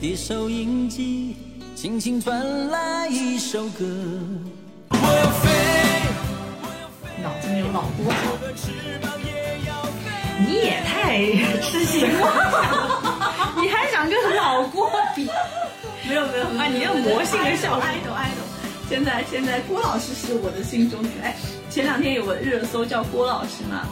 [0.00, 1.36] 的收音机，
[1.74, 3.84] 轻轻传来一首歌。
[4.88, 5.50] 我要飞，
[7.22, 8.16] 脑子没有脑锅好。
[10.38, 11.20] 你也太
[11.60, 15.28] 痴心了，你还想跟老郭比？
[16.08, 18.36] 没有没有，啊，你要魔性的笑爱豆爱豆。
[18.88, 21.36] 现在现在郭老师是我的心中的哎，
[21.68, 23.86] 前两天有个热搜叫郭老师嘛，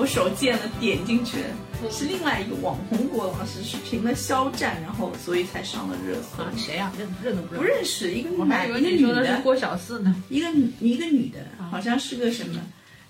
[0.00, 1.36] 我手贱了点进去，
[1.90, 6.42] 是另外一个网红郭老师，是评了肖战，然后所以才上了热搜。
[6.42, 6.90] 啊，谁啊？
[6.98, 10.16] 认认都不不认识，一个我还以为一个女的是的，郭小四呢。
[10.30, 11.40] 一个一个女的，
[11.70, 12.62] 好像是个什么，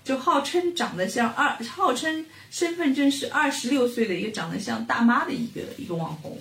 [0.03, 6.37] 就号称长得像二，号称身份证是二十六岁的一个长得像大妈的一个一个网红。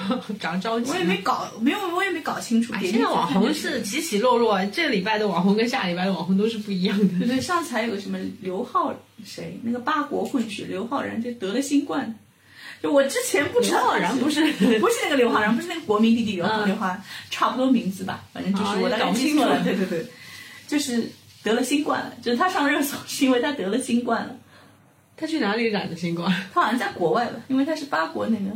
[0.40, 0.90] 长着急。
[0.90, 2.72] 我也没搞，没有，我也没搞清楚。
[2.80, 7.18] 现在网红是起起落落，这个礼拜的网红跟下礼拜的网红都是不一样的。
[7.18, 12.14] 对对，上次还有个什么刘浩谁，那个八国混血刘昊然就得了新冠。
[12.82, 14.40] 就我之前不知道刘昊然不是
[14.80, 19.62] 不是那个刘昊然，不是那个国民弟弟刘嗯刘昊然，差不多名字吧，反正就是啊我搞不清楚了。
[19.62, 20.04] 对对对，
[20.66, 21.08] 就是
[21.44, 24.34] 得了新冠了，就是他上热搜是因为他得了新冠了。
[25.16, 26.28] 他去哪里染的新冠？
[26.52, 28.50] 他好像在国外吧，因为他是八国那个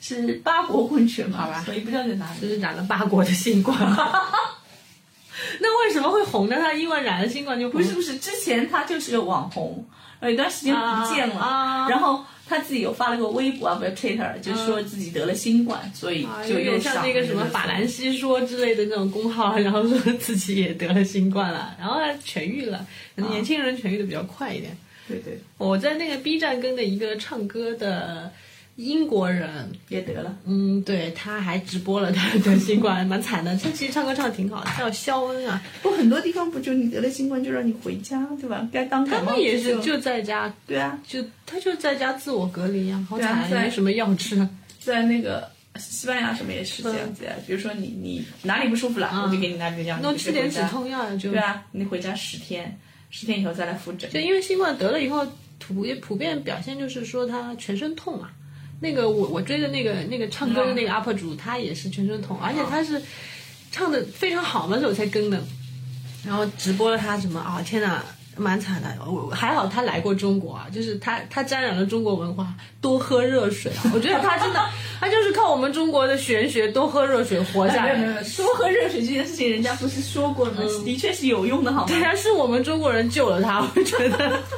[0.00, 2.40] 是八国混血嘛，好吧所以不知道在哪里。
[2.40, 3.76] 就是染了八国的新冠。
[5.60, 6.56] 那为什么会红呢？
[6.58, 9.86] 他因为染了新冠就不是不是，之前他就是个网红，
[10.22, 22.86] 有一段时间不见了，然后他自己有发了个微博啊，不是 Twitter，就是说自己得了新冠，所以啊就又有点像上那个什么法兰西说之类的那种公号，然后说自己也得了新冠了，然后他痊愈了。
[23.16, 24.76] 可能年轻人痊愈的比较快一点。
[25.08, 28.30] 对对我在那个 B 站跟的一个唱歌的
[28.80, 30.34] 英国人，也得了。
[30.46, 33.54] 嗯，对，他还直播了他得新冠，蛮惨的。
[33.58, 35.62] 他其实唱歌唱的挺好的，叫肖恩啊。
[35.82, 38.66] 不，很多地方不就你得了新冠就让你回家，对吧？
[38.72, 44.48] 该当他们也是就就在家，对啊，就他就在家自我隔离啊，好惨，啊没什么药吃。
[44.80, 47.32] 在那个西班牙什么也是这样子呀。
[47.46, 50.58] 比如说你你哪里不舒服了，我就给你拿这个药，弄你吃点止。
[50.70, 52.78] 痛药，就对啊，你回家十天，
[53.10, 54.10] 十天以后再来复诊。
[54.10, 55.26] 就因为新冠得了以后，
[55.58, 58.30] 普普遍表现就是说他全身痛嘛。
[58.80, 63.00] 那个我我追的那个那个唱歌的那个 UP 主，他也是全身痛，而且他是
[63.70, 65.40] 唱的非常好嘛，所以我才跟的。
[66.26, 67.62] 然后直播了他什么啊？
[67.64, 68.02] 天哪，
[68.36, 68.88] 蛮惨的。
[69.06, 73.88] 我还好他来过中国啊，就是他他沾染了中国文化，多喝热水啊。
[73.94, 74.60] 我觉得他真的，
[74.98, 77.94] 他就是靠我们中国的玄学，多喝热水活下来。
[77.94, 80.62] 没有没有，多喝热水这件事情，人家不是说过了吗？
[80.84, 81.86] 的确是有用的，好吗？
[81.88, 84.38] 对啊，是我们中国人救了他，我觉得。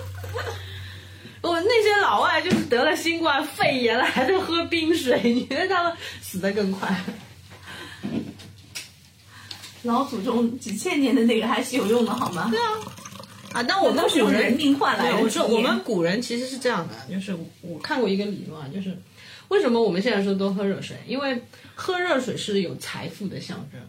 [1.42, 6.96] 我那些老外就是得了新冠肺炎了，还在喝冰水， 你觉得他们死得更快？
[9.82, 12.48] 老祖宗几千年的那个还是有用的，好吗？
[12.50, 12.70] 对啊，
[13.54, 18.96] 啊，那我们都是用古人人命换来的，我说我们古人其实是这样的，就是我看过一个理论啊，就是
[19.48, 20.96] 为什么我们现在说多喝热水？
[21.08, 21.42] 因为
[21.74, 23.80] 喝热水是有财富的象征。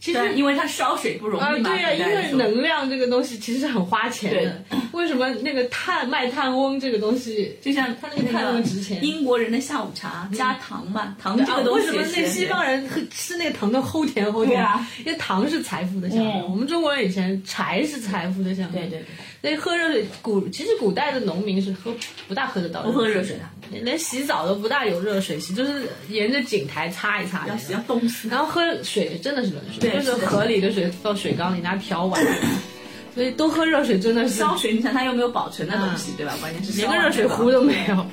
[0.00, 1.68] 其实，因为它烧水不容易啊，嘛。
[1.70, 4.64] 对呀、因为能量这个东西其实是很花钱的。
[4.92, 9.04] 为什么那个碳卖炭翁这个东西，就像它那个碳那么值钱？
[9.04, 14.48] 英国人的下午茶加糖嘛，糖这啊个东西为什么那西方人喝吃那个糖都齁甜齁甜？
[14.48, 16.32] 对啊因为糖是财富的象征。
[16.32, 18.80] 嗯我们中国人以前柴是财富的象征。
[18.80, 19.06] 对对对，
[19.40, 21.90] 所以喝热水，古其实古代的农民是喝
[22.28, 27.48] 不大喝得到不喝热水的，连洗澡都不大有热水洗，就是沿着井台擦一擦。
[27.48, 28.28] 要洗要冻死。
[28.28, 32.22] 然后喝水真的是冷水，就是河里的水到水缸里拿瓢碗。
[33.14, 36.34] 所以多喝热水真的是烧水，你想它又没有保存的东西，对吧？
[36.38, 38.06] 关键是连个热水壶都没有。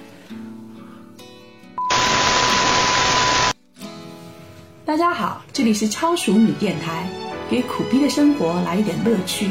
[4.85, 7.05] 大家好，这里是超熟女电台，
[7.51, 9.49] 给苦逼的生活来一点乐趣。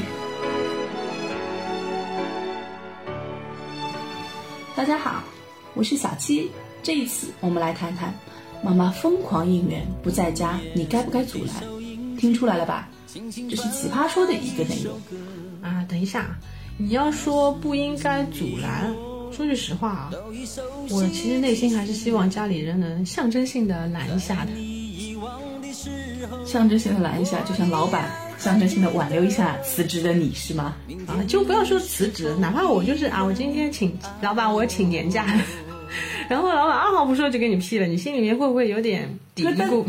[4.77, 5.25] 大家好，
[5.73, 6.51] 我是小七。
[6.83, 8.13] 这一次我们来谈谈
[8.63, 11.55] 妈妈疯狂应援不在家，你该不该阻拦？
[12.19, 12.87] 听出来了吧？
[13.11, 15.01] 这是奇葩说的一个内容。
[15.63, 16.37] 啊，等一下，
[16.77, 18.95] 你要说不应该阻拦，
[19.33, 20.13] 说句实话啊，
[20.91, 24.51] 我其实内心还是希望家里人能象征性的拦一下的。
[26.45, 30.77] 象征性的拦一下，就像老板象征性的挽留一下辞职的你是吗？
[31.07, 35.27] 啊，就不要说辞职，哪怕我就是啊，我今天请老板，我请年假，
[36.29, 39.85] 然后老板二话不说就给你批了，你心里面会不会有点嘀咕？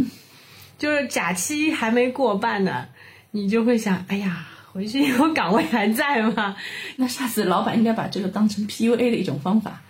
[0.78, 2.88] 就是假期还没过半呢，
[3.32, 6.56] 你就会想，哎呀，回去以后岗位还在吗？
[6.98, 9.82] 那下次老板应该把这个当成 PUA 的一种方法。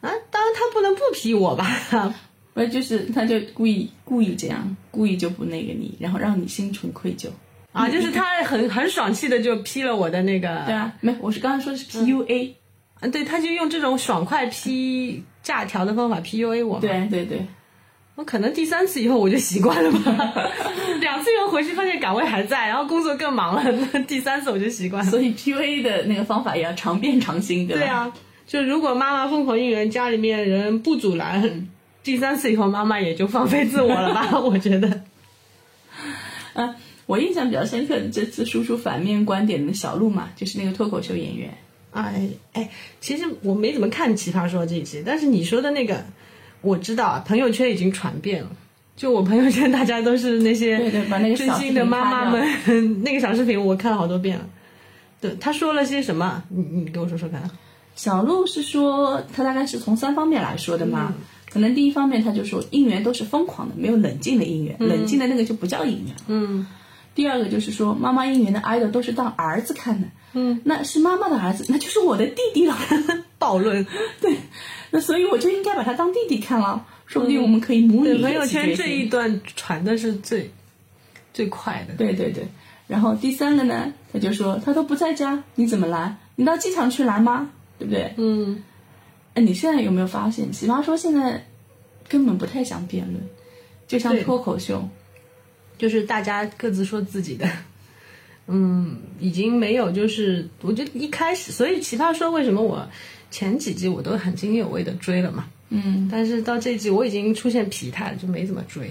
[0.00, 1.66] 啊，当然他不能不批我吧？
[2.54, 7.28] 不是，就是他就故意故意这样，故意就不那个你，然后让你心存愧疚。
[7.78, 12.54] 啊，就是他很很爽气的就批了我的那个，对啊，没，我是刚才说的是 PUA。
[13.00, 16.80] 嗯，对，他就用这种爽快批假条的方法 PUA 我嘛。
[16.80, 17.46] 对对对，
[18.16, 20.34] 我可能第三次以后我就习惯了吧，
[21.00, 23.72] 两次以后回去发现岗位还在，然后工作更忙了，
[24.08, 25.10] 第三次我就习惯了。
[25.10, 27.80] 所以 PUA 的那个方法也要常变常新，对吧？
[27.82, 28.12] 对啊，
[28.48, 31.68] 就如果妈妈疯狂应援，家里面人不阻拦，
[32.02, 34.28] 第三次以后妈妈也就放飞自我了吧？
[34.42, 35.02] 我觉得。
[36.54, 36.74] 啊，
[37.08, 41.58] 我印象比较深刻的这次输出反面观点的小鹿嘛，就是那个脱口秀演员。
[41.90, 42.70] 哎哎，
[43.00, 46.04] 其实我没怎么看《奇葩说》这一期，但是你说的那个。
[46.60, 48.50] 我知道朋友圈已经传遍了，
[48.96, 52.44] 就我朋友圈大家都是那些对对，把那个真心的妈妈们，
[53.04, 54.44] 那个小视频我看了好多遍了。
[55.20, 56.42] 对，他说了些什么？
[56.48, 57.48] 你你给我说说看。
[57.94, 61.14] 小鹿是说，他大概是从三方面来说的嘛。
[61.48, 66.14] 可能第一方面，他就说应援都是疯狂的，没有冷静的应援，冷静的那个就不叫应援。
[66.26, 66.66] 嗯。
[67.18, 70.06] 第二个就是说，妈妈应援的 idol 都是当儿子看的。
[70.34, 70.60] 嗯。
[70.64, 72.78] 那是妈妈的儿子，那就是我的弟弟了。
[73.40, 73.84] 暴论。
[74.20, 74.36] 对。
[74.92, 80.52] 那所以我就应该把他当弟弟看了，说不定我们可以母女朋友圈这一段传的是最
[81.34, 81.94] 最快的。
[81.94, 82.46] 对对对，
[82.86, 86.18] 然后第三个呢，他就说他都不在家，你怎么来？
[86.36, 87.50] 你到机场去来吗？
[87.80, 88.14] 对不对？
[88.16, 88.62] 嗯。
[89.34, 91.44] 哎，你现在有没有发现，奇葩说现在
[92.08, 93.20] 根本不太想辩论，
[93.88, 94.88] 就像脱口秀，
[95.78, 97.48] 就是大家各自说自己的。
[98.48, 102.86] 嗯，已经没有，就是我觉得一开始，所以奇葩说为什么我。
[103.30, 108.90] 前几集我都很津津有味的追了嘛，嗯，但是到这集我已经出现疲态了，就没怎么追。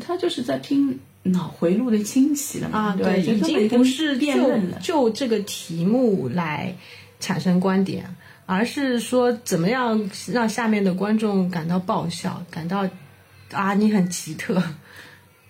[0.00, 6.72] 他就是在拼脑回路的清洗了嘛，啊，对，已经不是就就这个题目来
[7.18, 8.14] 产生观点，
[8.46, 12.88] 而是说怎么样让下面的观众感到爆笑，感到
[13.50, 14.62] 啊你很奇特。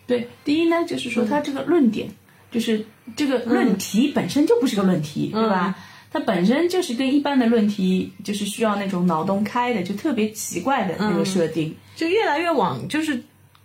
[0.09, 2.09] 对，第一呢就是说他这个论点，
[2.51, 2.85] 就是
[3.15, 5.77] 这个论题本身就不是个论题，对吧？
[6.11, 13.23] 它本身就是跟一般的论题，就是需要那种脑洞开的，就特别奇怪的那个设定，就越来越往就是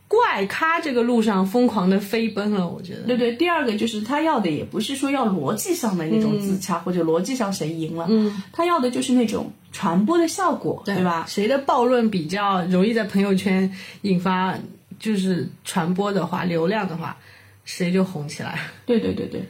[0.10, 2.68] 怪咖这个路上疯狂的飞奔了。
[2.68, 3.32] 我觉得，对对。
[3.32, 11.26] 第二个就是他要的也不是说要逻辑上的那种自洽，或者逻辑上谁赢了，嗯，他要的就是那种传播的效果，对吧？
[11.30, 14.54] 谁的暴论比较容易在朋友圈引发
[15.04, 17.18] 就是传播的话，流量的话，
[17.66, 18.58] 谁就红起来。
[18.86, 19.44] 对对对对。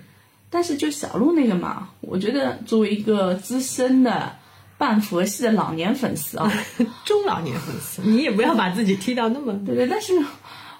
[0.50, 4.36] 但是就小鹿那个嘛，我觉得作为一个资深的
[4.80, 6.52] 半佛系的老年粉丝啊，
[7.06, 9.88] 中老年粉丝，你也不要把自己踢到那么对对。
[9.88, 10.14] 但是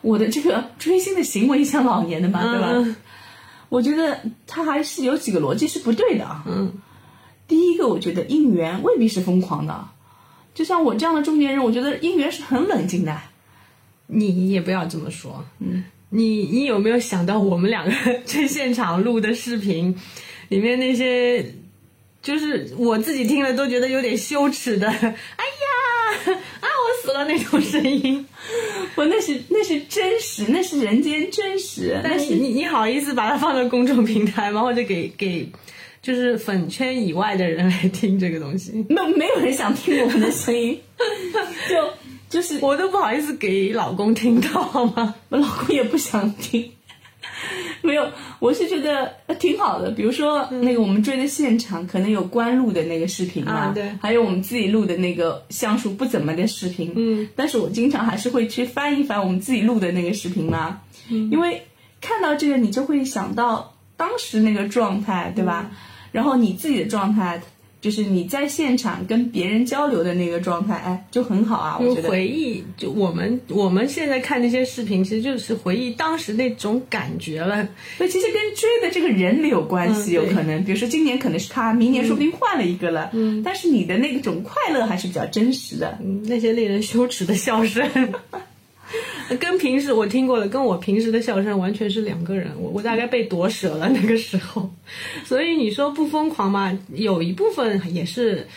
[0.02, 2.96] 我的这个追星的行为像老年的嘛，对吧？
[3.70, 6.44] 我觉得他还是有几个逻辑是不对的啊。
[6.48, 6.74] 嗯。
[7.48, 9.88] 第一个，我觉得应援未必是疯狂的，
[10.56, 13.16] 就像我这样的中年人，我觉得应援是很冷静的。
[14.08, 15.84] 你也不要这么说，嗯。
[16.16, 17.92] 你你有没有想到我们两个
[18.24, 19.96] 在现场录的视频，
[20.50, 21.44] 里面那些，
[22.22, 25.16] 就是我自己听了都觉得有点羞耻的， 哎呀
[26.62, 28.24] 啊我死了那种声音，
[28.94, 32.00] 我那是那是真实，那是人间真实。
[32.04, 34.62] 但是你你好意思把它放到公众平台吗？
[34.62, 35.50] 或者给给
[36.00, 38.86] 就是粉圈以外的人来听这个东西？
[38.90, 40.80] 那没有人想听我们的声音，
[41.68, 41.90] 就。
[42.34, 45.14] 就是我都不好意思给老公听到吗？
[45.30, 46.72] 我老公也不想听。
[47.84, 48.10] 没有，
[48.40, 49.92] 我是觉得挺好的。
[49.92, 56.92] 比如说那个我们追的现场，可能有关录的那个视频嘛，对，还有我们自己录的那个像素不怎么的视频。
[56.96, 61.68] 嗯，但是我经常还是会去翻一翻我们自己录的那个视频嘛，因为
[62.02, 65.70] 看到这个你就会想到当时那个状态，对吧？
[66.12, 67.42] 然后你自己的状态。
[67.84, 71.78] 就是你在现场跟别人交流的那个状态，哎，就很好啊。
[71.82, 77.68] 我觉得回忆，就我们我们现在看那些视频，其实就是回忆当时那种感觉了。
[78.00, 83.10] 那其实跟追的这个人有关系，有可能，比如说今年可能是他，明年说不定换了一个了。
[83.12, 86.00] 嗯，但是你的那种快乐还是比较真实的。
[86.24, 87.86] 那些令人羞耻的笑声。
[89.40, 92.52] 跟平时我听过的，跟我平时的笑声完全是两个人。
[92.60, 94.70] 我我大概被夺舍了那个时候，
[95.26, 96.78] 所以你说不疯狂嘛？
[96.94, 98.48] 有一部分也是，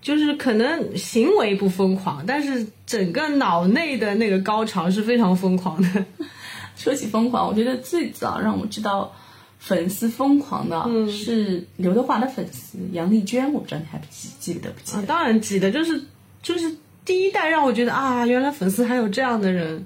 [0.00, 6.04] 就是可能行为不疯狂，但是整个脑内的那个高潮是非常疯狂的。
[6.76, 9.12] 说起疯狂，我觉得最早让我知道
[9.58, 14.98] 粉丝疯狂的是刘德华的粉丝杨丽娟，我不知道你还记记得不记得？
[14.98, 16.02] 啊当然记得，就是
[16.42, 19.84] 就是第一代让我觉得啊，原来粉丝还有这样的人。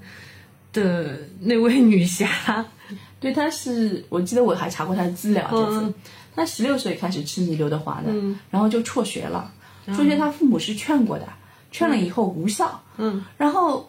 [0.72, 2.66] 的那位女侠，
[3.20, 5.94] 对，她是我记得我还查过她的资料，这次。
[6.36, 8.12] 她十六岁开始痴迷刘德华的，
[8.48, 9.50] 然后就辍学了，
[9.88, 11.26] 辍学她父母是劝过的，
[11.72, 13.88] 劝了以后无效，嗯，然后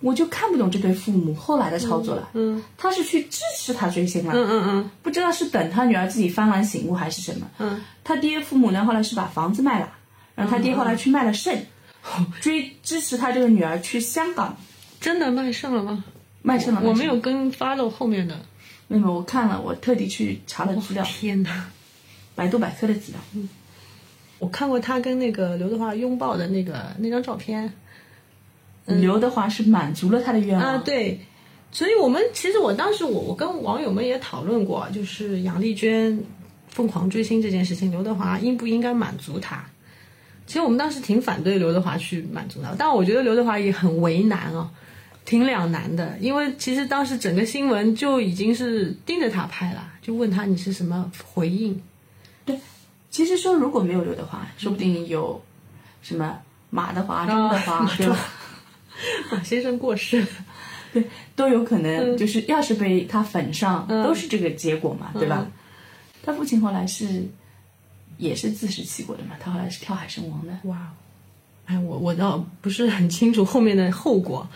[0.00, 9.92] 我就看不懂这对父母后来的操作了，嗯，他是去支持他追星了，嗯嗯嗯，不知道是等他女儿自己幡然醒悟还是什么，嗯，他爹父母呢后来是把房子卖了，
[10.34, 11.66] 然后他爹后来去卖了肾，
[12.40, 14.56] 追支持他这个女儿去香港。
[14.98, 16.04] 真的卖肾了吗？
[16.42, 16.80] 卖肾了。
[16.84, 18.36] 我没有跟 follow 后面的。
[18.88, 21.02] 没有，我看了，我特地去查了资料。
[21.04, 21.70] 天哪！
[22.34, 23.20] 百度百科的资料。
[23.34, 23.48] 嗯。
[24.38, 27.72] 我看过他跟那个刘德华拥抱的那个那张照片。
[28.84, 31.20] 刘德华是满足了他的愿望啊，对。
[31.70, 36.22] 所以我们其实我当时我我跟网友们也讨论过，就是杨丽娟
[36.68, 39.64] 疯狂追星这件事情，刘德华应不应该满足她？
[40.46, 44.68] 其实我们当时挺反对刘德华去满足她，但我觉得刘德华也很为难哦，
[45.24, 46.16] 挺两难的。
[46.20, 51.80] 因为其实当时整个新闻就已经是盯着他拍了，就问他你是什么回应？
[52.44, 52.58] 对，
[53.10, 55.42] 其实说如果没有刘德华，说不定有
[56.02, 56.38] 什么
[56.70, 58.18] 马德华、张德华，对吧？
[59.32, 60.28] 马先生过世了。
[60.92, 61.02] 对，
[61.34, 65.46] 都有可能，就是要是被他粉上，都是这个结果嘛，对吧？
[66.22, 67.26] 他父亲后来是，
[68.18, 70.52] 也是自食其果的嘛，他后来是跳海身亡的。
[70.68, 70.92] 哇，
[71.64, 74.46] 哎，我我倒不是很清楚后面的后果。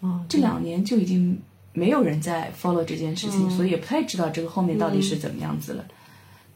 [0.00, 1.38] 啊，这两年就已经
[1.72, 5.84] 没有人在 follow 这件事情，所以也不太知道这个后面到底是怎么样子了。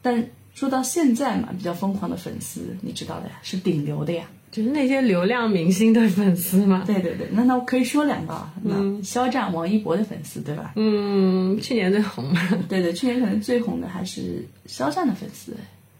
[0.01, 4.25] 但说到现在嘛，比较疯狂的粉丝，你知道的呀，是顶流的呀。
[4.51, 6.83] 就是那些流量明星的粉丝吗？
[6.87, 10.71] 对对对，那那我可以说两个，嗯，肖战、王一博的粉丝，对吧？
[10.77, 12.33] 嗯，去年最红。
[12.69, 15.53] 对对，去年可能最红的还是肖战的粉丝，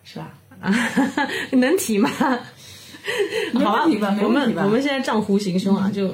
[0.06, 0.34] 是吧？
[1.52, 2.10] 能提吗？
[3.56, 3.86] 好吧，
[4.24, 5.92] 我们我们现在账户行凶啊！
[5.94, 6.14] 就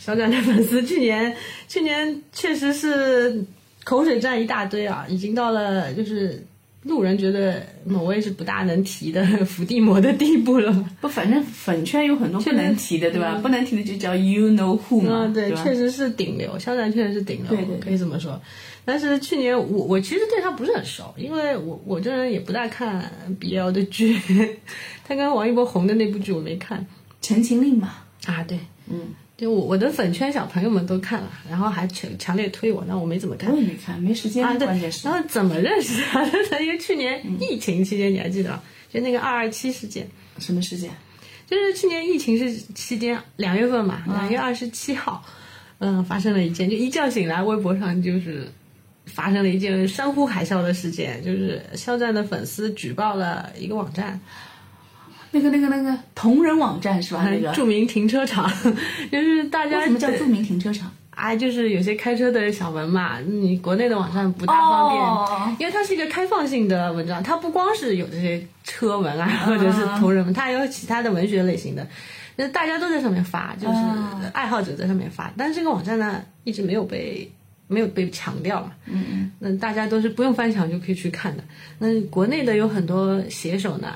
[0.00, 1.36] 肖战的粉丝，去年
[1.68, 3.44] 去年确实是
[3.84, 6.44] 口水战一大堆啊，已经到了就是。
[6.84, 10.72] 路人觉得某位是不大能提的伏地魔的地步了。
[10.98, 13.38] 不，反正粉圈有很多不能提的，对吧？
[13.42, 18.40] 不能提的就叫 you know who 嘛，对，确实是顶流，肖战确实是顶流，对对，可以这么说。
[18.82, 24.18] 但是去年我我其实对他不是很熟，因为我我这人也不大看 BL 的剧，
[25.04, 26.80] 他跟王一博红的那部剧我没看，
[27.20, 27.92] 《陈情令》嘛。
[28.24, 29.00] 啊，对，嗯。
[29.40, 33.50] 就我我的粉圈小朋友们都看了，然后还强强烈推我，那我没怎么看。
[33.50, 34.44] 我也没看，没时间。
[34.44, 34.66] 啊，对。
[35.02, 36.30] 然后怎么认识他的？
[36.62, 38.60] 因为去年疫情期间，你还记得？
[38.92, 40.06] 就那个二二七事件。
[40.38, 40.90] 什么事件？
[41.46, 45.24] 就是去年疫情是期间，两月份嘛，两月二十七号，
[45.78, 48.46] 嗯，发生了一件，就一觉醒来，微博上就是
[49.06, 54.20] 发生了一件山呼海啸的事件，就是肖战的粉丝举报了一个网站。
[55.32, 57.28] 那个、那个、那个同人网站是吧？
[57.28, 57.52] 那个。
[57.52, 58.50] 著名停车场，
[59.10, 60.90] 就是大家什么叫著名停车场？
[61.10, 71.86] 啊， 就是有些开车的小文嘛，你国内的网站不大方便，因为它是一个开放性的文章，它不光是有这些车文啊，或者是同人文，它还有其他的文学类型的，
[72.36, 77.30] 那大家都在上面发，就是爱好者在上面发，但是这个网站呢，一直没有被
[77.68, 81.44] 没有被强调嘛，嗯嗯，那大家都是不用翻墙就可以去看的，
[81.78, 83.88] 那国内的有很多写手呢。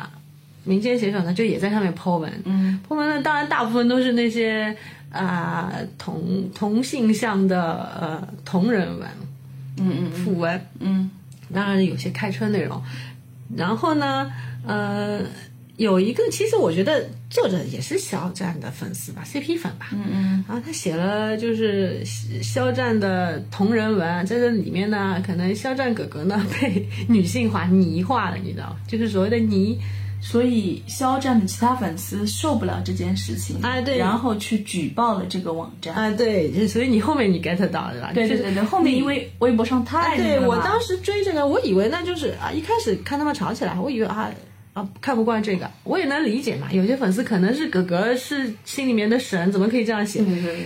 [0.65, 2.33] 民间写手呢，就也在上面抛文。
[2.45, 4.75] 嗯，抛文呢，当然大部分都是那些
[5.11, 7.63] 啊同同性向的
[8.01, 9.09] 呃同人文，
[9.79, 11.11] 嗯嗯，腐文，嗯，
[11.53, 12.83] 当然有些开车内容。
[13.55, 14.33] 然后呢，
[14.67, 15.21] 呃，
[15.77, 19.89] 有一个其实我觉得作者也是肖战的粉丝吧，CP 粉吧。
[19.93, 20.45] 嗯嗯。
[20.49, 22.03] 然后他写了就是
[22.43, 29.79] 肖战的同人文，在这里面呢，可能肖战哥哥呢 被女性化、泥化了，你知道，就是所谓的泥。
[30.27, 38.11] 所以肖战的其他粉丝受不了这件事情，哎对，然后去举报了这个网站，啊对，所以你后面你 get 到对吧？
[38.15, 44.31] 对对对对，后面因为微博上太对我当时追这个，我以为那就是啊，一开始看他们吵起来，我以为啊。
[44.75, 46.67] 啊，看不惯这个，我也能理解嘛。
[46.73, 50.21] 有些粉丝可能是哥哥是心里面的神，怎么可以这样写？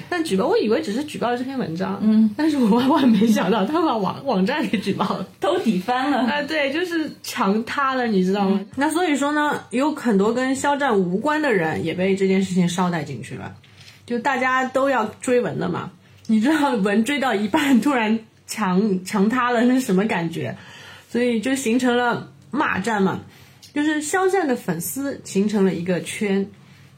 [0.08, 6.20] 但举报，我以为只是举报了这篇文章，嗯，但是我万万没想到，他把网网站给举报了， 都底翻了。
[6.20, 8.64] 啊，对，就是墙塌了，你知道吗？
[8.76, 13.54] 那所以说呢，有很多跟肖战无关的人也被这件事情捎带进去了，
[14.06, 15.90] 就大家都要追文了嘛。
[16.28, 20.56] 你知道文追到一半，突然墙墙塌了，那是什么感觉？
[21.10, 23.20] 所以就形成了骂战嘛。
[23.72, 26.48] 就是肖战的粉丝形成了一个圈，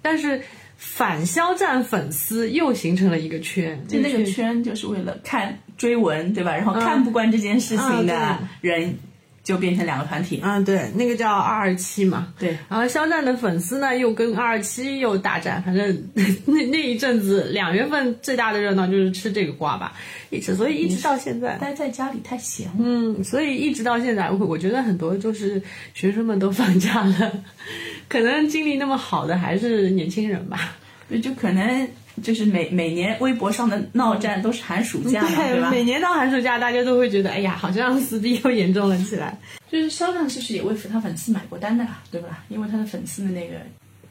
[0.01, 0.43] 但是
[0.77, 6.55] 反肖战粉丝又形成了一个圈，就那个圈就是为了看追文，对吧？
[6.57, 8.95] 然后看不惯这件事情的人。
[9.43, 12.57] 就变成两个团体嗯，对，那个叫二二七嘛，对。
[12.69, 19.93] 然后肖战的粉丝呢，又跟二二七又大战，反正 那那一阵子两月份最大的热闹就是吃这个瓜吧，
[20.29, 25.61] 一直所以一直到现在待在家里太闲了，嗯，所以一直到现在，我我觉得很多就是
[25.95, 27.33] 学生们都放假了，
[28.09, 30.77] 可能精力那么好的还是年轻人吧，
[31.23, 31.89] 就可能。
[32.23, 35.71] 就是每每年微博上的闹战都是寒暑假嘛，对吧？
[35.71, 39.39] 每年到寒暑假，大家都会觉得，哎呀，好像撕逼又严重了起来。
[39.71, 42.45] 就是肖战其实也为他粉丝买过单的啦，对吧？
[42.49, 43.55] 因为他的粉丝的那个，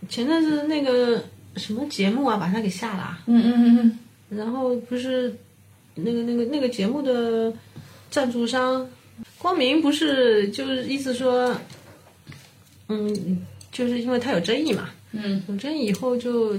[0.08, 1.24] 前阵子那个
[1.58, 3.20] 什么节目啊，把他给下了。
[3.26, 3.78] 嗯嗯嗯
[4.30, 5.36] 嗯，然后不是
[5.96, 7.54] 那个那个那个节目的
[8.10, 8.88] 赞助商
[9.38, 11.54] 光明不是就是意思说，
[12.88, 16.58] 嗯，就是因为他有争议嘛，嗯，有争议以后就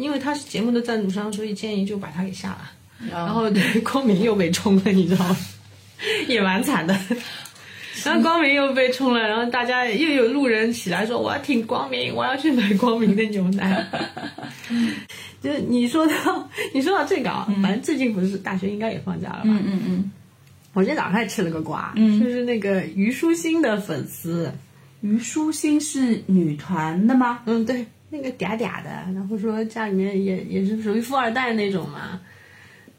[0.00, 2.70] 因为他是节目的赞助商，所以建议就把他给下了。
[3.10, 5.36] 然后对光明又被冲了，你知道吗？
[6.28, 6.94] 也蛮惨的。
[8.04, 13.86] 然后光明又被冲了，然后大家又有路人起来说我要挺光明，我要去买光明的牛奶。
[15.42, 19.42] 就是你说到你说到这个啊，反正最近不是大学应该也放假了吧？
[19.44, 20.10] 嗯嗯嗯，
[20.74, 24.52] 我今天早上还吃了个瓜，就是那个虞书欣的粉丝，
[25.00, 27.40] 虞书欣是女团的吗？
[27.46, 32.20] 嗯，对，那个嗲嗲的，然后说家里面也也是属于富二代那种嘛，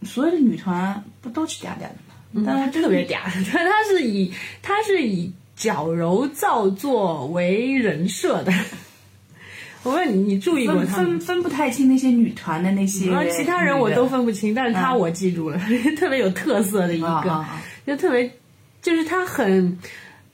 [0.04, 1.96] 所有的女团不都是嗲嗲的
[2.32, 2.44] 吗？
[2.48, 3.18] 但她特别嗲，
[3.52, 8.54] 她她是以她是以矫揉造作为人设的。
[9.84, 10.88] 我问你，你注意过分？
[10.88, 15.60] 分分不太清那些女团的那些，然后其他人我都分不清，但是她我记住了，
[15.98, 17.46] 特别有特色的一个，
[17.86, 18.32] 就特别
[18.82, 19.78] 就是她很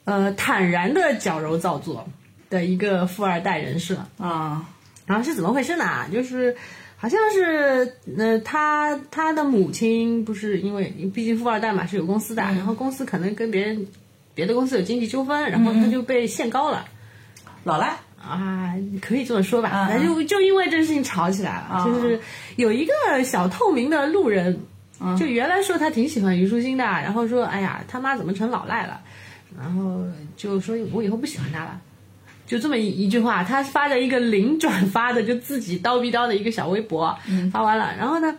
[0.04, 2.08] 呃坦然的矫揉造作
[2.50, 3.98] 的一个富二代人设。
[4.18, 4.66] 啊，
[5.06, 6.06] 然后是怎么回事呢？
[6.12, 6.56] 就是
[6.96, 13.88] 好像是呃，他他的母亲不是因为毕竟富二代嘛是有公司的，然后公司可能跟别人
[14.34, 16.86] 别的公司有经济纠纷，然后他就被限高了。
[17.64, 22.20] 老赖啊，可以这么说吧，嗯反正就就因为这个事情吵起来了，就是
[22.56, 24.58] 有一个小透明的路人，
[25.20, 29.02] 就原来说他挺喜欢虞书欣的，然后说哎呀他妈怎么成老赖了，
[29.58, 30.02] 然后
[30.38, 31.80] 就说我以后不喜欢他了。
[32.48, 37.16] 就这么一一句话，他发了一个零转发的，就自己叨逼叨的一个小微博，
[37.52, 38.36] 发完了，然后呢，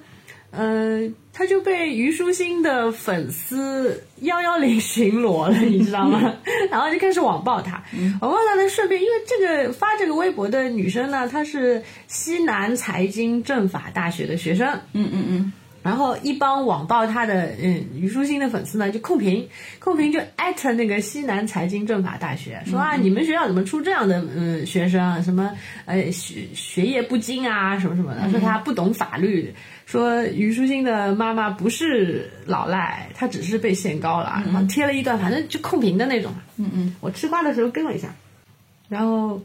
[0.50, 6.34] 呃，他就被虞书欣的粉丝幺幺零巡逻了，你知道吗？
[6.70, 7.84] 然后就开始网暴他，
[8.20, 15.52] 网暴他呢，顺便因为这个发这个微博的女生呢，她是西南财经政法大学的学生，嗯嗯嗯，
[15.88, 25.50] 然后一帮网暴他的嗯虞书欣的粉丝呢，就控评，控评就艾特那个西南财经政法大学，说啊你们学校怎么出这样的嗯学生啊，什么
[25.86, 29.54] 呃学学业不精啊什么什么的，说他不懂法律，
[29.86, 38.15] 说虞书欣的妈妈不是老赖，她只是被限高了，然后贴了一段反正就控评的那种，嗯嗯，我吃瓜的时候跟了一下，
[38.91, 39.41] 然后。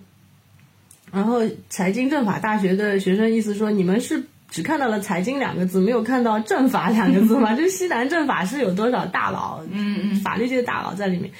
[1.13, 7.53] 然后财经政法大学的学生意思说，你们是只看到了财经两个字，没有看到政法两个字吗？
[7.57, 11.31] 就西南政法是有多少大佬，嗯嗯，法律界的大佬在里面。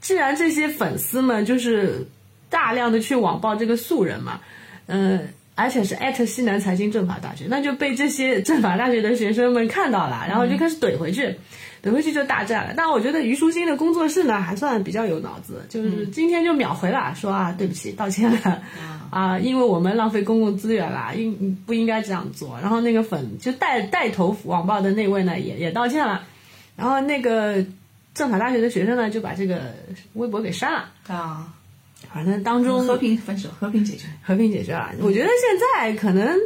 [0.00, 2.06] 既然这些粉丝们就是
[2.48, 4.40] 大量的去网暴这个素人嘛，
[4.86, 11.34] 嗯、而且是艾特西南财经政法大学，那就被这些政法大学的学生们看到了，然后就开始怼回去。
[11.82, 18.62] 怼回去就大战了，但我觉得虞书欣的工作室呢还算比较有脑子，就是今天就秒回了，说啊对不起，道歉了，
[19.10, 22.56] 啊，因为我们浪费公共资源了，应不应该这样做？
[22.60, 26.24] 然后那个粉就带带头网暴的那位呢也也道歉了，
[26.76, 27.64] 然后那个
[28.14, 29.74] 政法大学的学生呢就把这个
[30.12, 31.52] 微博给删了，啊，
[32.12, 34.06] 反正当中和平分手，和平解决。
[34.22, 34.92] 和平解决了。
[35.00, 36.38] 我觉得现在可能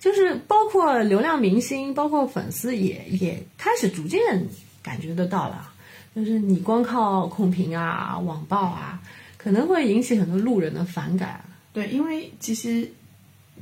[0.00, 4.46] 就是包括流量明星，包括粉丝也也开始逐渐
[4.82, 5.70] 感觉得到了，
[6.14, 9.00] 就是你光靠控评啊、网暴啊，
[9.36, 11.40] 可能会引起很多路人的反感。
[11.72, 12.90] 对，因为其实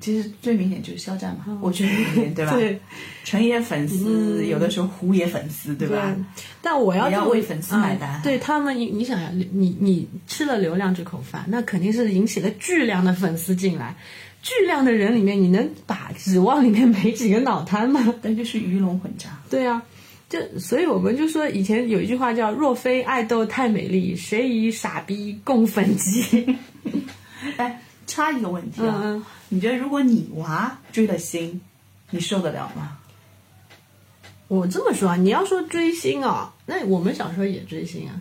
[0.00, 2.52] 其实最明显就是肖战嘛，我觉得对吧？
[2.52, 2.80] 对，
[3.22, 6.16] 纯野粉丝、有的时候胡也粉丝，对吧？
[6.62, 13.94] 但我要也要为粉丝买单嗯对他们，你你想想，你你吃了流量这口饭，那肯定是引起了巨量的粉丝进来。
[14.42, 18.14] 巨量的人里面，你能把指望里面没几个脑瘫吗？
[18.22, 19.38] 但就是鱼龙混杂。
[19.50, 19.82] 对啊，
[20.30, 26.56] 就所以我们就说，以前有一句话叫“若非爱豆太美丽，谁与傻逼共粉鸡
[27.58, 31.60] 哎，插一个问题啊，嗯你觉得如果你娃追了星，
[32.10, 32.96] 你受得了吗？”。
[34.46, 38.14] 我这么说啊，你要说追星啊，那我们小时候也追星啊。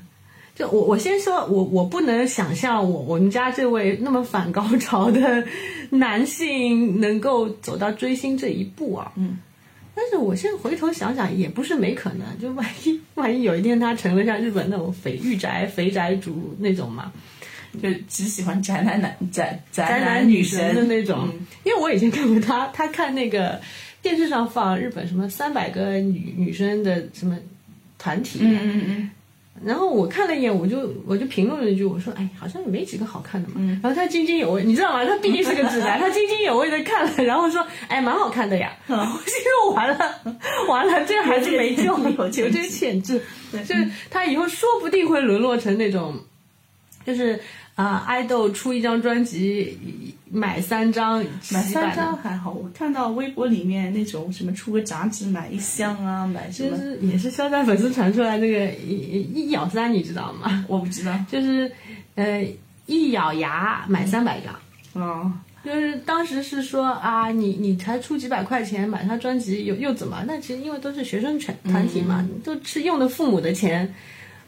[0.55, 5.45] 就我我先说，我我不能想象我我们家这位那么反高潮的
[5.91, 9.11] 男性能够走到追星这一步啊。
[9.15, 9.37] 嗯。
[10.01, 12.25] 但是我现在回头想想，也不是没可能。
[12.39, 17.11] 就万一万一有一天他成了像日本那种肥御宅、肥宅族那种嘛，
[17.83, 21.27] 就只喜欢宅男男宅宅宅男男女神神的那种。
[21.29, 23.59] 嗯因为我以前看过他，他看那个
[24.01, 27.37] 电视上放日本什么三百个女女生的什么
[27.97, 29.09] 团体，嗯嗯嗯
[29.65, 33.55] 然后我看了一眼，我就我就评论了一句，我说哎，好像也没几个好看的嘛。
[33.57, 35.05] 嗯然后他津津有味，你知道吗？
[35.05, 38.71] 他毕竟是个直男， 他津津有味的看了，然后说哎，蛮好看的呀。
[38.87, 39.97] 嗯 我心说完了
[40.67, 46.15] 完了，这还是没救，有有这个潜质，就是他以后说不定会沦落成那种，
[47.05, 47.39] 就是
[47.75, 49.77] 啊、爱豆出一张专辑，
[50.31, 52.15] 买三张，买三张。
[52.17, 60.63] 还好，我看到微博里面那种什么出个杂志买一箱啊，买什么就是也是肖战粉丝传出来那个一一咬三，你知道吗？
[60.69, 61.13] 我不知道。
[61.31, 61.71] 就是
[62.15, 62.47] 呃
[62.85, 64.55] 一咬牙买三百张。
[64.93, 65.31] 哦，
[65.63, 70.23] 就是当时是说啊，你你才出几百块钱买他专辑，又又怎么？
[70.27, 73.93] 那其实因为都是学生团团体嘛，都是用的父母的钱，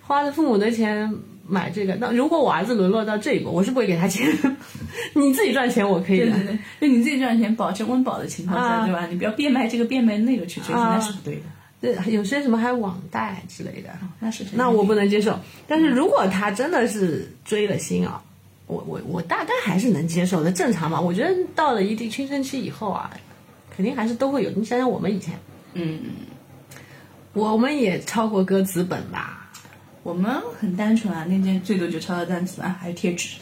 [0.01, 1.13] 花的父母的钱
[1.51, 1.95] 买这个。
[1.95, 4.27] 那如果我儿子沦落到这一步，我是不会给他钱。
[5.13, 9.05] 你自己赚钱我可以的，对对对，就你自己赚钱，保证温饱的情况下，啊对吧？
[9.07, 11.41] 你不要变卖这个变卖那个去追那是不对的。
[11.81, 15.37] 对，有些什么还网贷之类的，那是那我不能接受。
[15.67, 18.21] 但是如果他真的是追了星啊，
[18.67, 21.01] 我我我大概还是能接受的，正常嘛。
[21.01, 23.09] 我觉得到了一定青春期以后啊，
[23.75, 24.51] 肯定还是都会有。
[24.51, 25.33] 你想想我们以前，
[25.73, 26.01] 嗯，
[27.33, 29.40] 我们也抄过歌词本吧？
[30.03, 33.37] 我们很单纯啊，那件最多就抄抄单词啊，还有贴纸，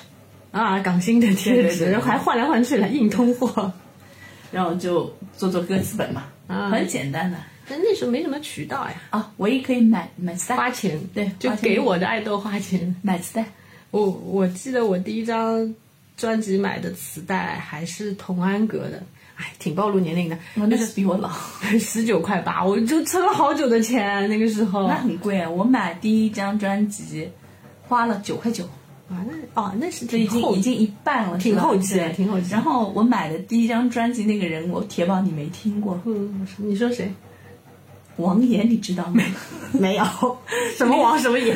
[0.52, 1.92] 啊，港星的贴纸，对对对。
[1.92, 3.72] 然后还换来换去的，硬通货。
[4.52, 6.70] 然后就做做歌词本嘛，啊。
[6.70, 7.38] 很简单的。
[7.70, 12.96] 但那时候没什么渠道呀，啊，唯一可以买买磁带，花钱，对就给我的爱豆花钱。
[13.04, 13.46] 买磁带，
[13.92, 15.76] 我我记得我第一张
[16.18, 19.04] 专辑买的磁带还是童安格的，
[19.40, 21.30] 哎，挺暴露年龄的，那是比我老，
[21.80, 24.86] 十九块八，我就存了好久的钱，那个时候。
[24.86, 25.50] 那很贵啊！
[25.50, 27.30] 我买第一张专辑
[27.88, 28.66] 花了九块九，
[29.10, 37.10] 啊，那哦，那是这已经已经一半了，挺后期的挺后期然后我买的第一张专辑，那个人我铁宝你没听过，嗯，你说谁？
[38.18, 39.24] 王岩你知道吗？
[39.72, 40.04] 没有，
[40.76, 41.56] 什么王什么岩？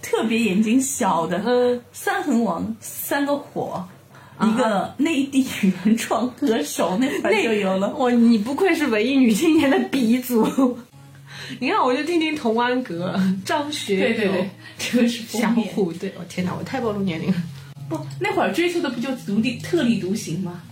[0.00, 3.86] 特别眼睛小的，嗯，三横王三个火，
[4.40, 5.46] 一个内地
[5.84, 7.88] 原创歌手， 那会儿就有了。
[7.94, 10.78] 哇，你不愧是文艺女青年的鼻祖。
[11.60, 14.32] 你看，我就听听童安格、张学友、
[14.78, 15.68] 这个是小封面。
[15.68, 16.12] 虎对。
[16.18, 17.34] 我、天哪，我太暴露年龄了。
[17.88, 20.62] 不，那会儿追求的不就独立特立独行吗？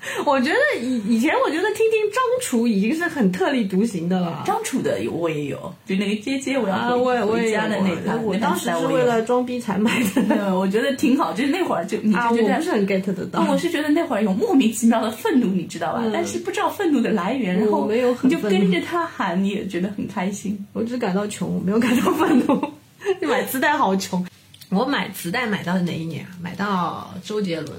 [0.24, 4.44] 我觉得以以前，我觉得听听张楚已经是很特立独行的了。
[4.46, 10.22] 张楚的我也有，就那个姐姐我要啊，回我也我也回家的那有个，我当时是为了装逼才买的。
[10.22, 13.40] 对，我觉得挺好，就是那会儿就你啊，就觉得我不是很 get 得到。
[13.40, 16.00] 啊， 我是觉得那会儿有莫名其妙的愤怒，你知道吧？
[16.04, 20.64] 嗯但是不知道愤怒的来源，然后没有很你就跟着他喊，你也觉得很开心。
[20.72, 22.72] 我只感到穷，我没有感到愤怒。
[23.28, 24.24] 买磁带好穷。
[24.70, 26.30] 我买磁带买到哪一年啊？
[26.42, 27.72] 买到周杰伦。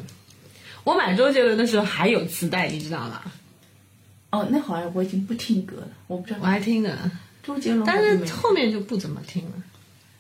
[0.84, 3.22] 我买周杰伦的时候还有磁带，你知道吗？
[4.32, 7.12] 哦，那会儿我已经不听歌了，我不知道我还听呢，
[7.44, 9.52] 周杰伦，但是后面就不怎么听了，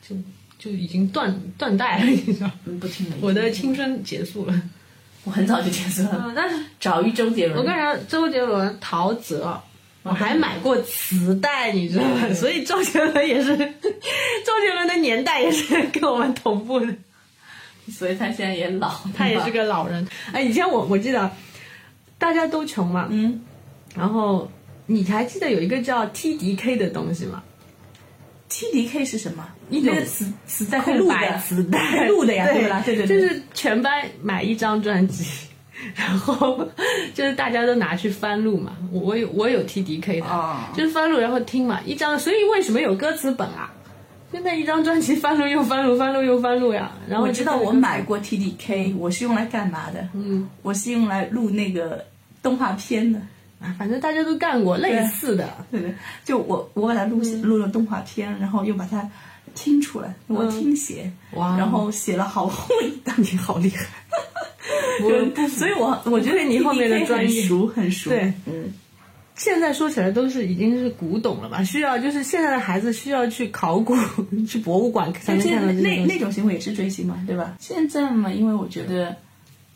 [0.08, 0.16] 就
[0.58, 2.50] 就已经断断代了，你知道？
[2.66, 3.16] 嗯不听了。
[3.22, 4.62] 我的青春结束了。
[5.26, 6.24] 我很早就结束了。
[6.26, 9.62] 嗯，但是 找一周杰伦，我跟你说，周杰伦、陶喆，
[10.04, 12.34] 我还买过磁带，你知道吗？
[12.34, 16.88] 所以周杰伦也是， 周杰伦的年代也是跟我们同步的。
[17.90, 20.08] 所以他现在也老，他也是个老人。
[20.32, 21.30] 哎，以前我我记得
[22.18, 23.42] 大家都穷嘛，嗯，
[23.96, 24.50] 然后
[24.86, 27.44] 你还记得有一个叫 TDK 的东西吗
[28.50, 29.48] ？TDK 是什么？
[29.70, 32.82] 一个磁磁带会录空白的，磁带录的呀，对吧？
[32.84, 35.26] 对对对，就是全班买一张专辑。
[35.96, 36.68] 然后
[37.16, 43.72] 就是大家都拿去翻录嘛，我我有我有 TDK 的，哦就是翻录然后听嘛，一张，所以为什么有歌词本啊？
[44.32, 46.92] 现在一张专辑翻录又翻录，翻录又翻录呀。
[47.08, 50.08] 然后我知道我买过 TDK，我是用来干嘛的？
[50.14, 52.06] 嗯，我是用来录那个
[52.44, 53.20] 动画片的。
[53.60, 55.50] 啊，反正大家都干过类似的。
[55.72, 59.10] 对 对，就我我把它录嗯录了动画片，然后又把它
[59.56, 63.86] 听出来，我听写，哇然后写了好厚一大你好厉害！
[65.04, 65.10] 我
[65.50, 68.10] 所以我我觉得你后面的专业很熟很熟。
[68.12, 68.72] 对嗯，
[69.40, 71.64] 现在说起来都是已经是古董了吧？
[71.64, 73.96] 需要就是现在的孩子需要去考古、
[74.48, 75.72] 去博物馆才能看到。
[75.72, 77.56] 那那种行为也是追星嘛，对吧？
[77.60, 79.16] 现在嘛，因为我觉得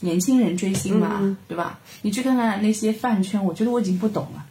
[0.01, 1.79] 年轻人追星嘛，嗯对吧？
[2.01, 4.45] 你去看看那些饭圈，我觉得我已经不懂了。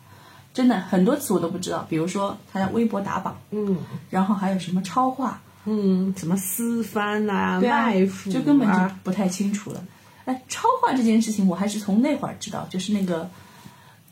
[0.55, 3.77] 真的很多词我都不知道，比如说他在微博打榜，嗯
[4.11, 9.85] 然后还有什么超话，嗯，什么私翻啊、对啊卖腐啊，就根本就不太清楚了。
[10.25, 13.29] 哎，超话这件事情，我还是从那会儿知道，就是那个，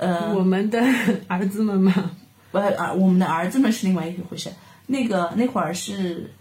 [0.00, 0.82] 呃，我们的
[1.28, 2.10] 儿子们嘛。
[2.50, 4.50] 不儿我们的儿子们是另外一回事。
[4.86, 6.32] 那个那会儿是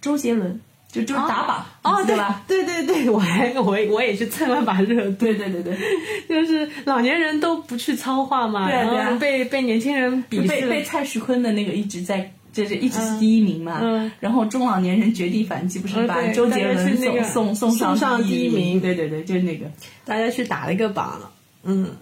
[0.00, 2.42] 周杰伦，就就是打榜，哦，对对吧？？
[2.48, 5.78] 对对对，我还我我也去蹭了把热度，对对对对，
[6.28, 12.32] 就是老年人都不去操化嘛，对啊对啊然后被被年轻人鄙视被被蔡徐坤的那个一直在。
[12.52, 19.64] 就是一直是第一名嘛，嗯然后中老年人绝地反击，不是把周杰伦是那个送送送上第第一名对对对，就是那个，
[20.04, 21.30] 大家去打了一个榜了，
[21.62, 21.96] 嗯。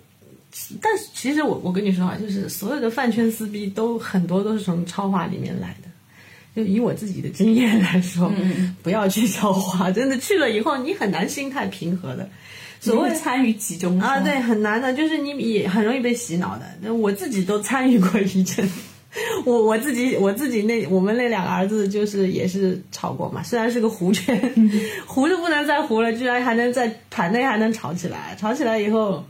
[0.81, 5.89] 但是其实我我跟你说啊，就是所有的饭圈撕逼都很多都是从超话里面来的，
[6.57, 8.33] 就以我自己的经验来说，
[8.83, 12.29] 不要去超话，真的去了以后你很难心态平和的。
[12.83, 16.65] 所谓参与其中啊，对，很难的，就是你也很容易被洗脑的。
[16.81, 18.67] 那我自己都参与过一阵，
[19.45, 24.55] 我我自己我自己那我们那两个儿子就是也是吵过嘛，虽然是个糊圈，
[25.07, 29.23] 糊的不能再糊了，居然还能在盘内还能吵起来，吵起来以后，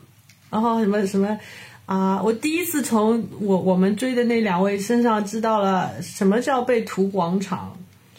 [0.51, 1.39] 然后什么什么
[1.87, 7.77] 啊，我第一次从我我们追的那两位身上知道了什么叫被屠广场。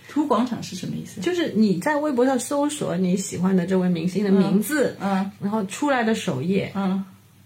[0.10, 1.22] 图广场是什么意思？
[1.22, 7.02] 就是你在微博上搜索你喜欢的这位明星的名字，嗯，然后出来的首页，嗯，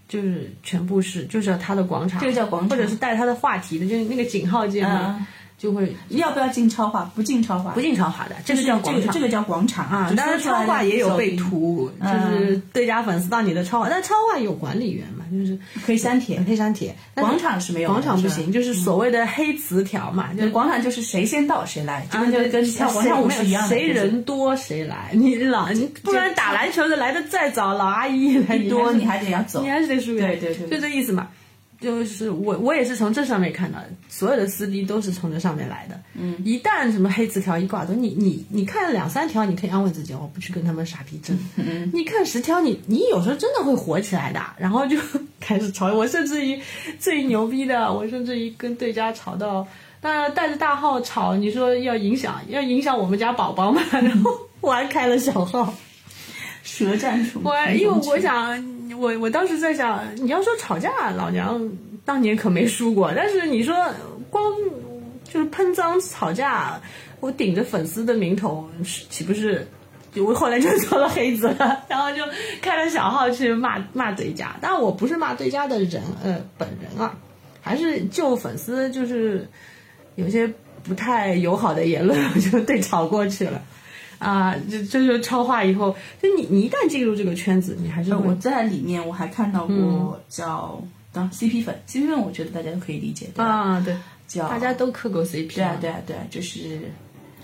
[0.09, 2.69] 就是全部是就是他的广场，这个叫广场。
[2.71, 7.09] 或者是带他的话题的，就是那个井号键嘛，就会要不要进超话？
[7.15, 10.13] 不进超话，不进超话的，这个叫广场，这个叫广场啊。
[10.15, 16.95] 当然超话也有被涂，就是对家粉丝到你的超话，但超话有管理员嘛，就是可以删帖，可以删帖。
[17.15, 20.29] 广场是没有，广场不行，就是所谓的黑词条嘛。
[20.33, 25.11] 就广场就是谁先到谁来，就跟跟跳广场舞是一样的，谁人多谁来。
[25.13, 30.17] 你老你不然打篮球的来的再早，老阿姨来多你还得要走，你还是得输。
[30.17, 31.27] 对对对，就这意思嘛。
[31.79, 35.99] 就是我，我也是从这上面看到，所有的撕逼都是从这上面来的。
[36.13, 41.37] 嗯，一旦什么黑词条一挂，你你你看两三条，你可以安慰自己，我不去跟他们傻逼争。
[41.57, 44.97] 嗯，你看十条，你你有时候真的会火起来的，然后就
[45.39, 45.93] 开始吵。
[45.93, 46.59] 我甚至于
[46.99, 49.67] 最牛逼的，我甚至于跟对家吵到，
[50.01, 55.73] 当然带着大号吵，你说要影响要影响我们家宝宝嘛， 然后我还开了小号，
[56.65, 57.39] 舌战出。
[57.45, 58.75] 我因为我想。
[58.97, 61.69] 我我当时在想，你要说吵架，老娘
[62.05, 63.11] 当年可没输过。
[63.13, 63.75] 但是你说
[64.29, 64.41] 光
[65.25, 66.79] 就是喷脏吵架，
[67.19, 68.69] 我顶着粉丝的名头，
[69.09, 69.67] 岂不是？
[70.15, 72.23] 我后来就 做了黑子了，然后就
[72.61, 74.55] 开了小号去骂骂对家。
[74.61, 77.17] 但我不是骂对家的人，呃，本人啊，
[77.59, 79.45] 还是就粉丝，就是
[80.15, 80.49] 有些
[80.83, 83.61] 不太友好的言论，我就对吵过去了。
[84.25, 90.81] 啊，这就是超话以后，就你你一旦进入这个圈子，你还是我在里面我还看到过叫
[91.13, 93.45] 当 CP 粉，CP 粉我觉得大家都可以理解，对？
[93.45, 93.95] 啊，对，
[94.27, 96.79] 叫大家都磕过 CP，对啊，对啊，对啊，就是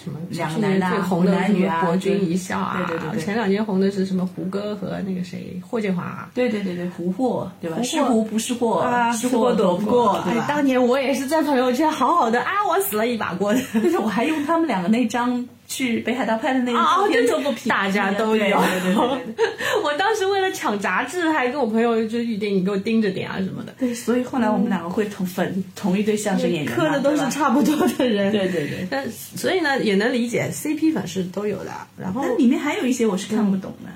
[0.04, 7.80] 什么两个男最红的男女博君一笑啊，对对对，前两年红的是什么胡歌和那个谁霍建华，对对对对，胡霍对吧？
[7.84, 10.46] 是胡不是霍，是霍躲不过，对吧？
[10.48, 15.48] 当年我也是在朋友圈好好的啊，我死了一把过的，但是我还用他们两个那张。
[15.72, 18.44] 去北海道拍的那个照片做过评，大家都有。
[18.44, 18.50] 对
[18.82, 19.46] 对对，
[19.82, 23.74] 我当时为了抢杂志，还跟我朋友就预定，你给我盯着点啊什么的。
[23.80, 28.34] 对，所以后来我们两个会同粉同一对相声演员，磕的都是差不多的人。
[28.34, 28.86] 对对对。
[28.90, 31.72] 但所以呢，也能理解 CP 粉是都有的。
[31.98, 33.90] 然后里面还有一些我是看不懂的，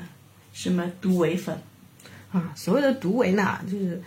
[0.54, 1.60] 什么独唯粉
[2.32, 4.02] 啊，所谓的独唯呢，就是。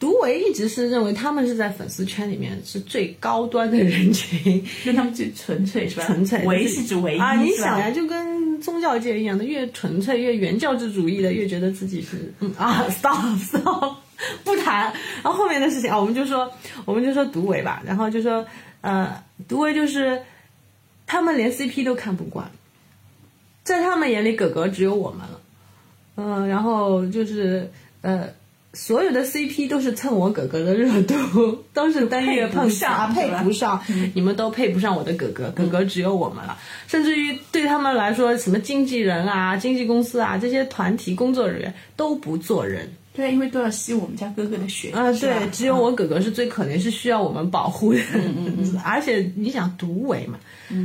[0.00, 6.06] 独唯一直是认为他们是在粉丝圈里面是最高端的人群，就他们最纯粹是吧？
[6.06, 7.34] 纯粹唯是指唯一啊！
[7.34, 13.96] 你想呀，就跟宗教界一样的，越纯粹越原教旨主义的，越觉得自己是嗯啊， stop stop，
[14.42, 14.90] 不谈。
[15.22, 16.50] 然后后面的事情啊，我们就说
[16.86, 18.46] 我们就说独唯吧，然后就说
[18.80, 20.22] 呃，独唯就是
[21.06, 22.50] 他们连 CP 都看不惯，
[23.62, 25.40] 在他们眼里，哥哥只有我们了，
[26.16, 28.39] 嗯，然后就是呃。
[28.72, 33.82] 所有的 CP 都是蹭我哥哥的热度， 都是单月碰上，配不上，
[34.14, 36.56] 你们都配不上我的哥哥，哥哥只有我们了。
[36.86, 42.88] 甚至于对他们来说，什么经纪人啊、经纪公司啊这些团体工作人员都不做人。
[43.12, 44.90] 对，因为都要吸我们家哥哥的血。
[44.92, 47.98] 啊，对，只有我哥哥是最可怜，是需要我们保护的。
[48.14, 48.80] 嗯嗯嗯。
[48.84, 50.38] 而且你想独为嘛，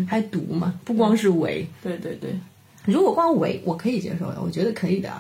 [0.10, 1.66] 还独嘛，不光是为。
[1.84, 2.32] 对对对。
[2.84, 5.12] 如果光为，我可以接受的，我觉得可以的。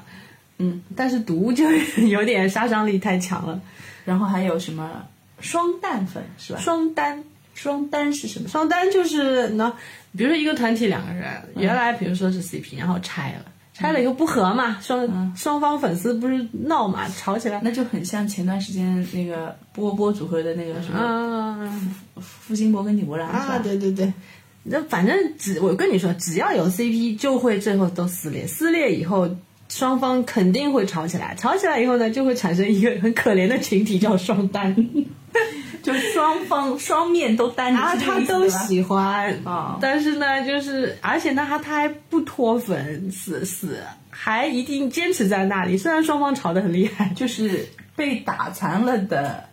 [0.57, 1.65] 嗯，但是毒就
[2.07, 3.59] 有点杀伤力太强了。
[4.05, 5.03] 然后还有什么
[5.39, 6.59] 双蛋粉是吧？
[6.59, 7.23] 双单，
[7.55, 8.47] 双单是什么？
[8.47, 9.73] 双单就是呢，
[10.15, 21.81] 比如说一个团体两个人，原来比如说是 CP，然后拆了，拆了以后不和嘛，双双方粉丝不是闹嘛，吵起来，那就很像前段时间那个波波组合的那个什么，
[22.21, 24.13] 付辛博跟李博然啊，对对对，
[24.61, 29.27] 那反正只我跟你说，只要有 CP，就会最后都撕裂，撕裂以后。
[29.69, 34.75] 双方肯定会吵起来，吵起来以后呢，就会产生一个很可怜的群体，叫双单，
[35.81, 49.43] 就双方双面都单，啊，他都喜欢啊，但是呢，就是而且呢，他他还不脱粉，死死还一定坚持在那里，虽然双方吵得很厉害，就是被打残了的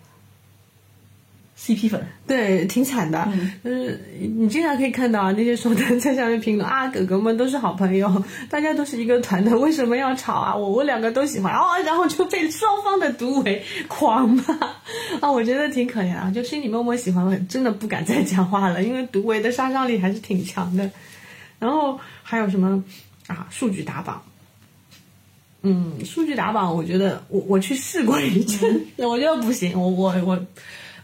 [1.64, 3.24] CP 粉，对，挺惨的。
[3.30, 10.56] 嗯就是你经常可以看到啊那些说的在下面评论啊，哥哥们都是好朋友，大家都是一个团的，为什么要吵啊？
[10.56, 14.42] 我我两个都喜欢哦，然后就被双方的毒唯 狂骂
[15.20, 20.90] 啊，我觉得挺可怜啊，就心里默默喜欢了，真的不敢再讲话了，因为毒唯的杀伤力还是挺强的。
[21.60, 22.82] 然后还有什么
[23.28, 23.46] 啊？
[23.50, 24.20] 数据打榜。
[25.62, 30.44] 嗯，数据打榜，我觉得我我去试过一阵， 我觉得不行，我我我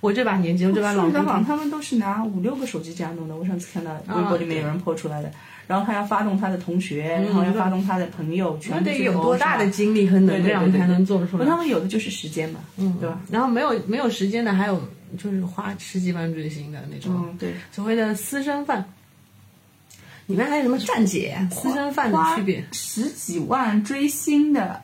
[0.01, 3.35] 我这把年纪，我这把老数据打榜骨头，他们都是拿五六个手机这样弄的。
[3.35, 5.31] 我上次看到微博里面有人 po 出来的，
[5.67, 11.57] 然后他要发动他的同学，然后要发动他的朋友，全那得有多大的精力和能量才能做出不，来他？
[11.57, 13.21] 们有的就是时间嘛，嗯，对吧？
[13.31, 14.81] 然后没有没有时间的，还有
[15.19, 17.55] 就是花十几万追星的那种，嗯，对。
[17.73, 18.85] 所谓的私生饭。
[20.27, 22.63] 里面还有什么站姐、私生饭的区别？
[22.71, 24.83] 十几万追星的，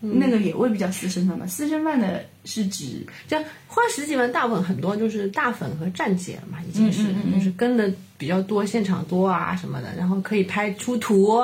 [0.00, 1.46] 嗯那个也未必叫私生饭吧？
[1.46, 7.22] 私生饭的是指就花十几万，大部分很多就是大粉和站姐了嘛，已经是、嗯嗯。
[7.26, 11.38] 嗯就是跟的比较多，现场多啊什么的，然后可以拍出图，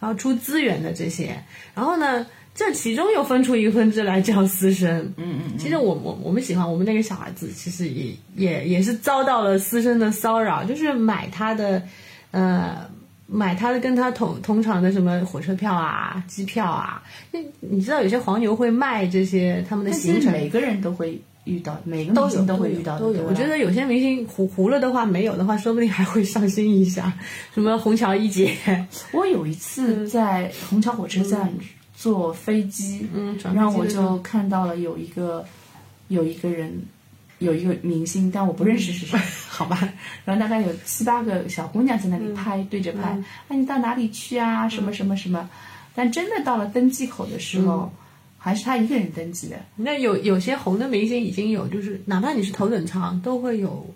[0.00, 1.42] 然后出资源的这些，
[1.74, 5.12] 然后呢，这其中又分出一个分支来叫私生。
[5.16, 5.58] 嗯嗯。
[5.58, 11.82] 其实我我我们喜欢我们那个小孩子，其实也也也是遭到了私生的骚扰，就是买他的，
[12.30, 12.88] 呃，
[13.26, 23.14] 买他的跟他同同场的什么火车票啊、机票啊，那你知道有些黄牛会卖这些他们的行程，每个人都会遇到，每个明星都会遇到的，都有。
[23.14, 27.12] 对吧我觉得有些明星糊糊了的话，没有的话，说不定还会上心一下。
[27.54, 28.54] 什么虹桥一姐，
[29.12, 31.52] 我有一次在虹桥火车站
[31.94, 35.44] 坐飞机，嗯然后我就看到了有一个
[36.08, 36.82] 有一个人。
[37.38, 39.18] 有一个明星，但我不认识是谁，
[39.48, 39.76] 好吧。
[40.24, 43.16] 然后大概有七八个小姑娘在那里拍，对着拍。
[43.48, 44.68] 哎，你到哪里去啊？
[44.68, 45.48] 什么什么什么？
[45.94, 47.92] 但真的到了登机口的时候，
[48.38, 49.56] 还是他一个人登记的。
[49.76, 53.86] 那有有些红的明星已经有，就是哪怕你是头等舱，都会有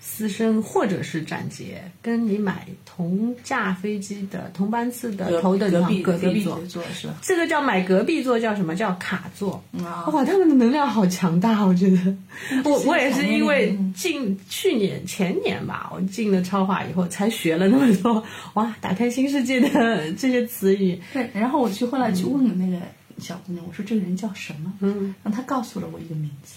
[0.00, 7.14] 私生或者是站姐，跟你买同架飞机的同班次的头等舱隔壁隔壁座是吧？
[7.22, 9.62] 这个叫买隔壁座，叫什么叫卡座？
[9.84, 12.16] 啊哇，他们的能量好强大，我觉得。
[12.64, 20.98] 我我也是因为嗯进去年前年吧，我进了超话以后，才学了那么多哇，打开新世界的这些词语。
[21.12, 22.78] 对，然后我去后来去问了那个
[23.18, 24.72] 小姑娘，我说这个人叫什么？
[24.80, 26.54] 嗯，让她告诉了我一个名字，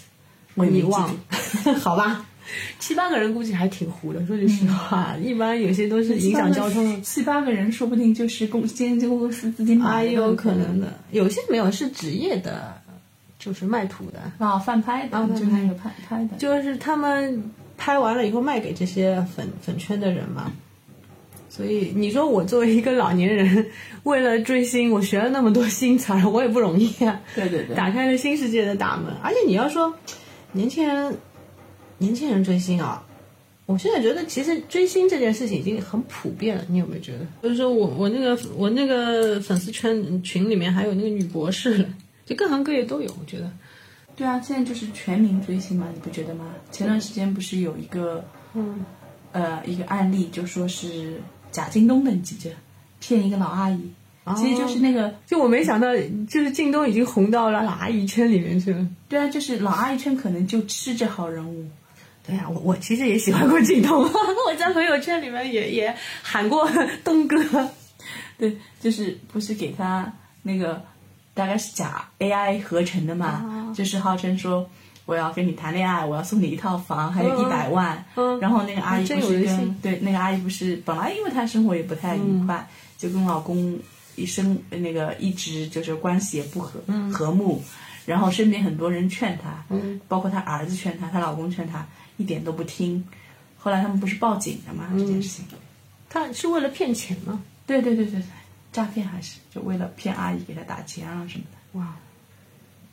[0.54, 1.08] 我忘。
[1.08, 1.14] 了，
[1.80, 2.24] 好吧？
[2.78, 7.02] 七八个人估计还挺糊的，说句实话，一般有些都是影响交通。
[7.02, 12.74] 七八个人，说不定就是公经纪公司自己买的，哎，有可能的，有些没有是职业的，
[13.38, 16.36] 就是卖土的，啊，翻拍的，啊就是那个拍拍的。
[16.38, 20.52] 就是他们拍完了以后卖给这些粉粉圈的人嘛。
[21.50, 23.66] 所以你说我作为一个老年人，
[24.02, 27.20] 为了追星，我学了那么多新词儿，我也不容易啊。
[27.36, 29.06] 对对对，打开了新世界的大门。
[29.22, 29.94] 而且你要说
[30.50, 31.16] 年轻人，
[32.04, 33.02] 年轻人追星啊，
[33.64, 36.64] 我现在觉得其实追星这件事情已经很普遍了。
[36.68, 37.26] 你有没有觉得？
[37.42, 41.88] 就是说我我那个我那个粉丝圈群里面还有那个女博士了，
[42.26, 43.10] 就各行各业都有。
[43.18, 43.50] 我觉得，
[44.14, 46.44] 对啊，现在就是全民追星嘛，你不觉得吗？
[46.70, 48.84] 前段时间不是有一个，嗯，
[49.32, 52.54] 呃，一个案例，就说是贾京东的，你记不记得？
[53.00, 53.80] 骗一个老阿姨，
[54.36, 55.88] 其实就是那个，就我没想到，
[56.28, 58.86] 就是靳东已经红到了老阿姨圈里面去了。
[59.08, 61.64] 对啊，就是老阿姨圈可能就吃这号人物。
[62.26, 66.68] 对呀、我我其实也喜欢过靳东， 我在朋友圈里面也也喊过
[67.04, 67.36] 东哥。
[68.38, 70.10] 对，就是不是给他
[70.42, 70.82] 那个
[71.34, 74.68] 大概是假 AI 合成的嘛，就是号称说
[75.04, 78.04] 我要跟你谈恋爱，我要送你一套房，还有一百万。
[78.16, 82.66] 嗯然后那个阿姨不是跟对那个阿姨不是本来因为她生活也不太愉快，
[82.98, 83.78] 就跟老公
[84.16, 86.80] 一生那个一直就是关系也不和、
[87.12, 87.62] 和睦，
[88.06, 91.86] 然后身边很多人劝她，嗯包括她儿子劝她，她老公劝她，
[92.16, 93.04] 一点都不听。
[93.58, 94.88] 后来他们不是报警了吗？
[94.92, 95.46] 这件事情。
[96.10, 97.42] 他是为了骗钱吗？
[97.66, 98.22] 对对对对对，
[98.70, 101.96] 诈骗还是就为了骗阿姨给他打钱啊什么的，哇，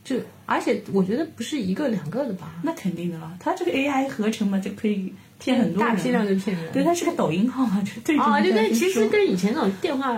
[0.04, 3.38] 就而且我觉得不是一个两个的吧，那肯定的了。
[3.40, 6.72] 他这个 AI 合成嘛，就可以骗很多人，大批量的骗人。
[6.72, 10.18] 对，他是个抖音号嘛，就对着啊，你就跟其实跟以前那种电话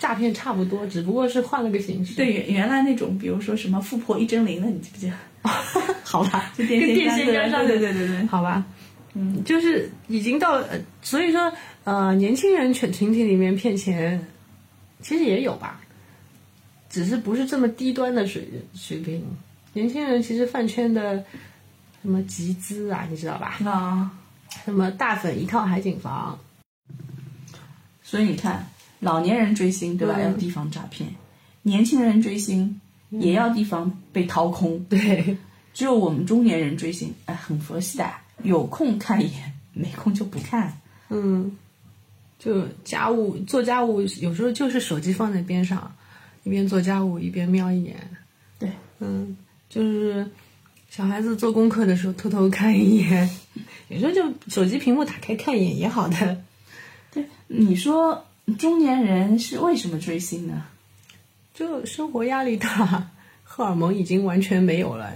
[0.00, 2.16] 诈骗差不多，只不过是换了个形式。
[2.16, 5.14] 对原原来那种，比如说什么富婆一针灵的，你记不记得？
[6.02, 8.26] 好吧， 就跟电电线线杆上的对对对对对。
[8.26, 8.64] 好吧，
[9.14, 10.64] 嗯，就是已经到
[11.02, 11.52] 所以说
[11.84, 14.26] 呃，年轻人群群体里面骗钱，
[15.02, 15.80] 其实也有吧，
[16.88, 19.24] 只是不是这么低端的水水平。
[19.72, 21.24] 年轻人其实饭圈的
[22.02, 23.58] 什么集资啊，你知道吧？
[23.64, 24.10] 啊，
[24.64, 26.38] 什么大粉一套海景房，
[28.02, 28.66] 所以你看，
[29.00, 30.14] 老年人追星对吧？
[30.16, 31.08] 嗯要提防诈骗；
[31.62, 32.80] 年轻人追星
[33.10, 34.78] 也要提防被掏空。
[34.88, 35.36] 对，
[35.74, 38.08] 只有我们中年人追星，哎，很佛系的，
[38.42, 40.78] 有空看一眼，没空就不看。
[41.08, 41.56] 嗯，
[42.38, 45.92] 就家务做家务，有时候就是手机放在边上，
[46.44, 47.96] 一边做家务一边瞄一眼。
[48.58, 49.36] 对，嗯，
[49.68, 50.30] 就是
[50.90, 53.30] 小孩子做功课的时候偷偷看一眼，
[53.88, 56.42] 有时候就手机屏幕打开看一眼也好的。
[57.12, 58.24] 对，你说
[58.58, 60.64] 中年人是为什么追星呢？
[61.54, 63.10] 就生活压力大，
[63.44, 65.12] 荷尔蒙已经完全没有了，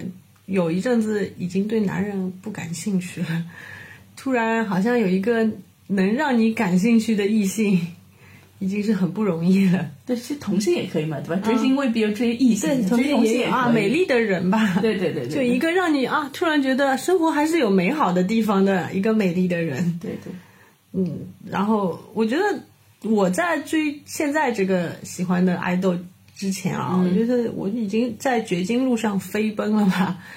[0.47, 3.45] 有一阵子已经对男人不感兴趣了，
[4.16, 5.49] 突然好像有一个
[5.87, 7.95] 能让你感兴趣的异性，
[8.59, 9.91] 已经是很不容易了。
[10.07, 11.43] 对，其实同性也可以嘛，对吧？
[11.43, 14.81] 追星未必要追异性，同追同性也有啊，美丽的人吧。
[14.83, 19.99] 对对对对，就一个让你啊，突然觉得生活还是有美好的地方的一个美丽的人。
[20.03, 20.33] 对对，
[20.93, 21.20] 嗯，
[21.51, 22.61] 然后我觉得
[23.05, 25.96] 我在追现在这个喜欢的爱豆
[26.34, 30.18] 之前啊，我觉得我已经在掘金路上飞奔了吧。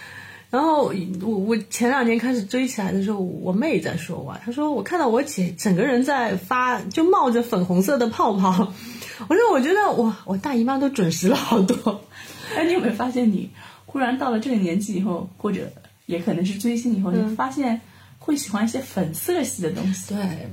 [0.49, 8.73] 然后我我前两年开始追起来的时候，我妹在说我，她说我看到我姐整个人在发，就冒着粉红色的泡泡。
[9.27, 12.01] 我说我觉得我，我大姨妈都准时了好多。
[12.55, 13.49] 哎，你有没有发现，你
[13.85, 15.69] 忽然到了这个年纪以后，或者
[16.05, 17.81] 也可能是追星以后，你发现
[18.17, 20.15] 会喜欢一些粉色系的东西？
[20.15, 20.49] 对，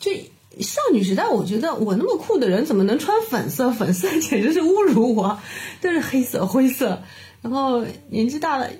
[0.00, 0.30] 这
[0.60, 3.70] 少女时代，我觉得我那么酷的人怎么能穿粉色？
[3.70, 5.38] 粉色简直是侮辱我，
[5.80, 7.02] 都是黑色、灰色。
[7.42, 8.70] 然后年纪大了，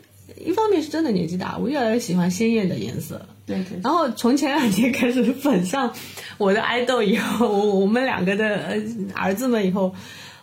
[0.44, 3.26] 一方面是真的年纪大，我越来越喜欢鲜艳的颜色。
[3.44, 5.92] 对对，然后从前两天开始粉上
[6.38, 8.82] 我的爱豆以后，我我们两个的呃
[9.14, 9.94] 儿子们以后，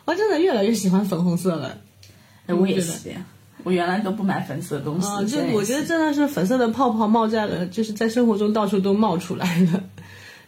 [0.05, 1.77] 我真的越来越喜欢粉红色了。
[2.45, 3.11] 哎，我也是。
[3.65, 9.83] 我原来都不买粉色的东西，啊，就我觉得真的是粉色的泡泡冒在了，就是在生活中到处都冒出来了。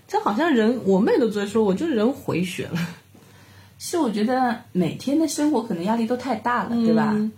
[0.07, 2.79] 这好像人，我妹都在说，我就人回血了。
[3.77, 7.11] 是我觉得每天的生活可能压力都太大了，对吧？
[7.13, 7.31] 嗯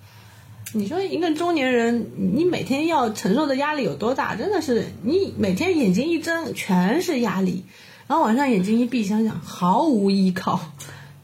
[0.73, 4.35] 你说一个中年人，你每天要承受的压力有多大？
[4.35, 7.63] 真的是，你每天眼睛一睁全是压力，
[8.05, 10.59] 然后晚上眼睛一闭，想想毫无依靠。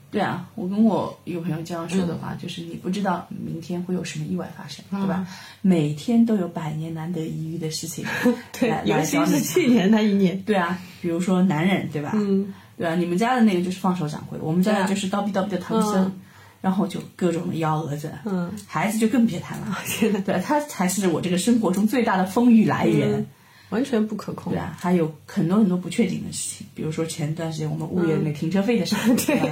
[0.10, 5.28] 对啊，我跟我有朋友这样说的话，就是你不知道明天会有什么意外发生，对吧？
[5.62, 8.06] 每天都有百年难得一遇的事情
[8.58, 12.14] 对来，尤其是去年那一年，对啊，比如说男人，对吧？
[12.16, 16.12] 嗯，对啊，你们家的那个就是放手掌柜，我们家的就是叨逼叨逼的唐僧，嗯。
[16.62, 23.12] 然后就各种的幺蛾子，嗯，孩子就更别谈了，天呐，对，他才是我这个生活中最大的风雨来源。
[23.12, 23.26] 嗯。
[23.70, 24.54] 完全不可控。
[24.54, 24.60] 对。
[24.60, 29.36] 啊，还有很多很多不确定的事情，比如说前段时间我们物业那个停车费的事儿， 对。
[29.40, 29.50] 吧？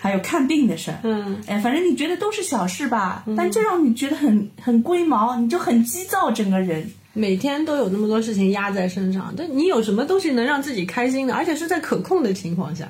[0.00, 6.88] 还有看病的事儿，嗯，哎，反正你觉得都是小事吧，但就让你觉得很很龟毛，你就很急躁，整个人。
[7.18, 12.88] 每天都有那么多事情压在身上，但你有什么东西能让自己开心的，而且是在可控的情况下？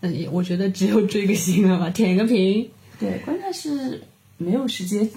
[0.00, 2.68] 那你我觉得只有追个星了吧， 舔个屏。
[2.98, 4.02] 对，关键是
[4.36, 5.08] 没有时间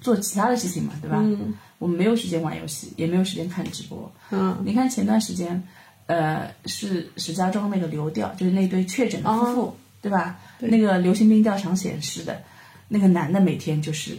[0.00, 1.18] 做其他的事情嘛，对吧？
[1.20, 4.12] 嗯我们没有时间玩游戏，也没有时间看直播。
[4.30, 5.60] 嗯，你看前段时间，
[6.06, 10.38] 呃，是石家庄那个流调，就是那对确诊的夫妇，对吧？
[10.60, 12.40] 那个流行病调查显示的，
[12.86, 14.16] 那个男的每天就是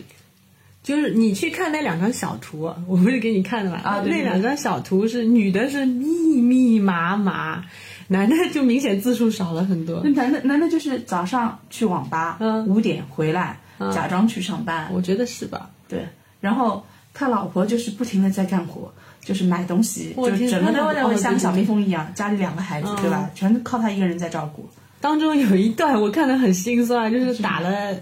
[0.83, 3.79] 就是你去看那两张小图， 我不是给你看的吗？
[3.83, 7.63] 啊对对那两张小图是女的是密密麻麻，
[8.09, 10.09] 男的就明显字数少了很多那。
[10.11, 13.57] 男的男的就是早上去网吧，嗯五点回来，
[13.93, 15.69] 假装去上班，我觉得是吧？
[15.87, 16.05] 对，
[16.41, 23.29] 然后他老婆就是不停的在干活，就是买东西，就整个都像小蜜蜂一样，家里两个孩子，对吧？
[23.33, 24.67] 全都靠他一个人在照顾。
[24.99, 27.95] 当中有一段我看的很心酸，就是打了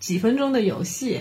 [0.00, 1.20] 几分钟的游戏，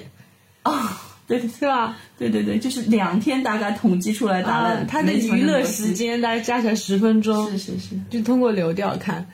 [0.69, 0.89] 哦，
[1.27, 1.97] 对对对吧？
[2.17, 9.27] 对对对，就是两天大概统计出来打了啊，他的娱乐时间大概加起来十分钟，是是是，就通过流调看。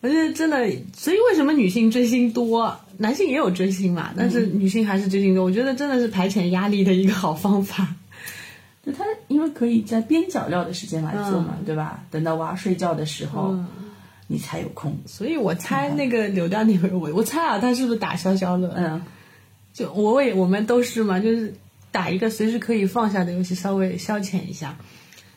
[0.00, 0.58] 我觉得真的，
[0.96, 5.42] 所以为什么女性追星多，男性也有追星嘛，但是女性还是追星多。
[5.44, 7.88] 我觉得真的是排遣压力的一个好方法。
[8.86, 12.04] 就他因为可以在边角料的时间来做嗯嘛，对吧？
[12.12, 13.58] 等到娃睡觉的时候，
[14.28, 14.96] 你才有空。
[15.04, 18.72] 所以我猜那个流调那位，我我猜啊，他是不是打消消乐？
[18.76, 19.02] 嗯，
[19.72, 21.54] 就我也我们都是嘛，就是
[21.90, 24.76] 打一个随时可以放下的游戏，稍微消遣一下。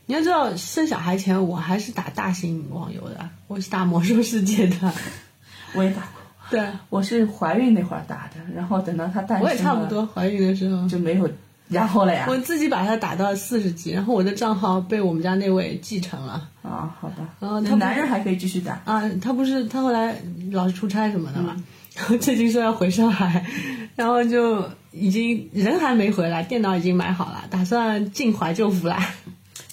[0.07, 4.93] 你要知道，生小孩前我还是打大型网游的，我是打魔兽世界的。
[5.73, 11.29] 我也打过，对，我是怀孕那会儿打的，然后等到他诞生，我也差不多怀孕的时候就没有
[11.69, 12.25] 然后了呀。
[12.27, 16.49] 我自己把它打到四十级，然后我的账号被我们家那位继承了。
[16.61, 18.81] 啊，好吧，然后他男人还可以继续打。
[18.83, 20.13] 啊，他不是他后来
[20.51, 21.55] 老是出差什么的嘛，
[21.95, 23.45] 然 后最近说要回上海，
[23.95, 29.13] 然后就已经人还没回来，电脑已经买好了，打算进怀旧服来。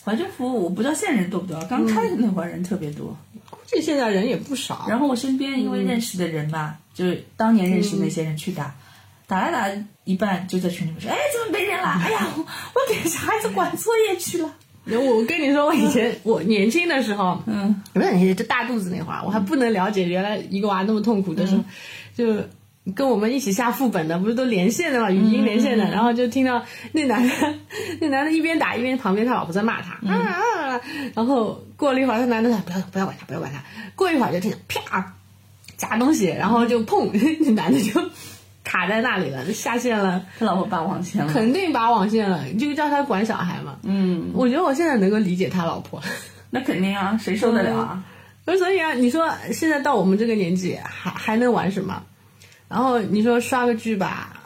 [0.05, 3.17] 怀旧服我不知道现在人多不多，刚开的那会儿人特别多。
[3.51, 4.87] 估计现在人也不少。
[4.89, 8.75] 然后我身边因为认识的人吧，就是当年认识那些人去打，
[9.27, 11.85] 打来打一半就在群里面说，哎，怎么没人了？
[11.85, 12.03] 啦！
[12.05, 14.51] 哎呀，我 我给小孩子管作业去了。
[14.91, 21.63] 我跟你说，我以前我年轻的时候，嗯，不是年轻，就大肚子那会儿，我还不能了解原来一个娃那么痛苦的时候，
[22.19, 22.35] 就
[22.97, 27.33] 跟我们一起下副本的，不是都连线的嘛，语音连线的，然后就听到那男的，
[28.01, 30.81] 那男的一边打一边旁边他老婆在骂他，啊啊啊！
[31.15, 33.63] 然后过了一会儿，他男的说不要不要管他，不要管他。
[33.95, 35.15] 过一会儿就听见啪
[35.77, 37.09] 砸东西，然后就砰，
[37.47, 38.01] 那男的就
[38.65, 41.33] 卡在那里了，就下线了，他老婆拔网线了。
[41.33, 43.77] 肯定拔网线了，就叫他管小孩嘛。
[43.85, 46.03] 嗯，我觉得我现在能够理解他老婆。
[46.51, 48.05] 那肯定啊，谁受得了啊？
[48.45, 52.03] 所以啊，你说现在到我们这个年纪，还还能玩什么？
[52.69, 54.43] 然后你说刷个剧吧，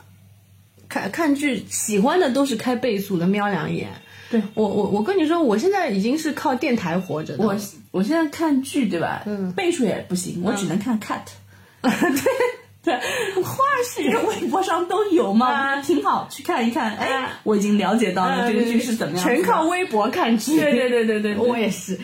[0.88, 3.90] 看看剧喜欢的都是开倍速的瞄两眼。
[4.30, 7.44] 对我我我跟你说，我现在已经是靠电台活着的。
[7.44, 7.54] 我
[7.90, 9.22] 我现在看剧对吧？
[9.26, 11.20] 嗯，倍数也不行，我只能看 cut。
[11.82, 11.90] 对
[12.82, 12.94] 对，
[13.42, 16.96] 花絮微博上都有嘛，挺好，去看一看。
[16.96, 19.24] 哎，我已经了解到了这个剧是怎么样。
[19.24, 20.58] 全靠微博看剧。
[20.58, 21.98] 对对对对对， 我也是。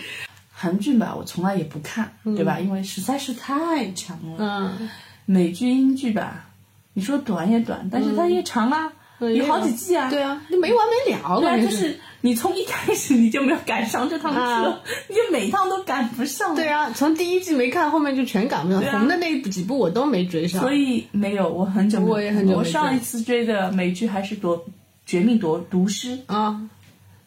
[0.52, 2.58] 韩剧吧，我从来也不看，对吧？
[2.60, 4.36] 因为实在是太长了。
[4.38, 4.88] 嗯。
[5.30, 6.46] 美剧、英剧吧，
[6.94, 10.08] 你说短也短，但是它也长啊，有好几季啊。
[10.08, 11.38] 对啊，就没完没了。
[11.38, 16.54] 对啊，就是你从一开始你就没有赶上这趟车，你就每趟都赶不上。
[16.54, 19.00] 对啊，从第一季没看，后面就全赶不上。
[19.00, 20.62] 红的那几部我都没追上。
[20.62, 24.64] 所以没有，我很久我也很久我上一次追的美剧还是《夺
[25.04, 26.58] 绝命夺毒师》啊，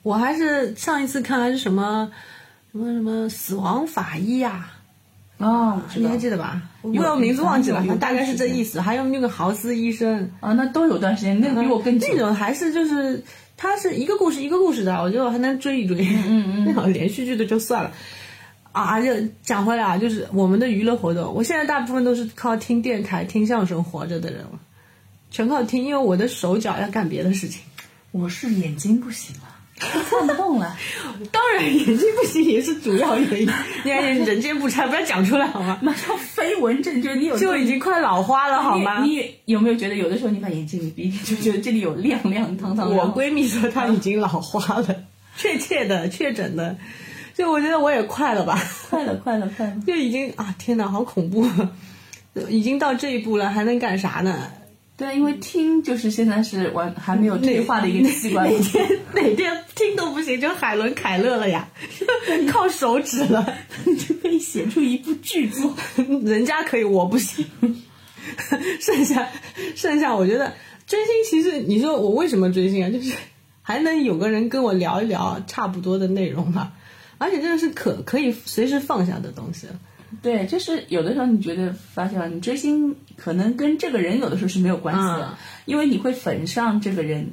[0.02, 2.12] 我还是上一次看还是什么
[2.72, 4.72] 什么什么死亡法医呀。
[5.42, 6.62] 哦，你还记得吧？
[6.82, 8.80] 我名字忘记了，大概是这意思。
[8.80, 13.24] 还有那个豪斯医生啊，那都有段时间，那个比我更那种还是就是
[13.58, 15.98] 它是一个故事一个故事的，我觉得我还能追一追。
[16.28, 17.92] 嗯嗯， 那种连续剧的就算了。
[18.72, 19.14] 啊，就
[19.44, 24.60] 讲回来啊，就是我们的娱乐活动，我现在大部分都是靠听电台、听相声活着的人了，
[25.30, 27.62] 全靠听，因为我的手脚要干别的事情。
[28.12, 29.42] 我是眼睛不行了。
[29.82, 30.78] 看不动了，
[31.32, 33.50] 当然眼睛不行也是主要原因。
[33.84, 35.80] 你看人间不拆，不要讲出来好吗？
[35.82, 39.04] 马上飞蚊症，就你有 就已经快老花了好吗？
[39.04, 42.96] 你有没有觉得有的时候你把眼睛一闭，就觉得这里有亮亮堂堂？
[42.96, 44.96] 我闺蜜说她已经老花了，
[45.36, 46.78] 确切的确诊的，
[47.34, 48.62] 就我觉得我也快了吧？
[48.90, 50.54] 快了，快了，快了，就已经啊！
[50.60, 51.46] 天哪，好恐怖！
[52.50, 54.48] 已经到这一步了，还能干啥呢？
[55.02, 61.68] 对，因为听就是现在是完还没有退化的一个器官，哪天哪天听都不行，就海伦凯勒了呀，
[62.48, 63.58] 靠手指了，
[64.08, 65.76] 就可以写出一部巨作，
[66.24, 67.44] 人家可以，我不行。
[68.80, 69.28] 剩下
[69.76, 70.54] 剩下，我觉得
[70.86, 72.90] 追星其实你说我为什么追星啊？
[72.92, 73.16] 就是
[73.64, 76.74] 还能有个人跟我聊一聊差不多的内容嘛，
[77.18, 79.66] 而且这个是可可以随时放下的东西。
[80.22, 87.32] 对，就是有的时候你觉得发现了，你追星可能跟这个人有的时候是没有关系的，因为你会粉上这个人，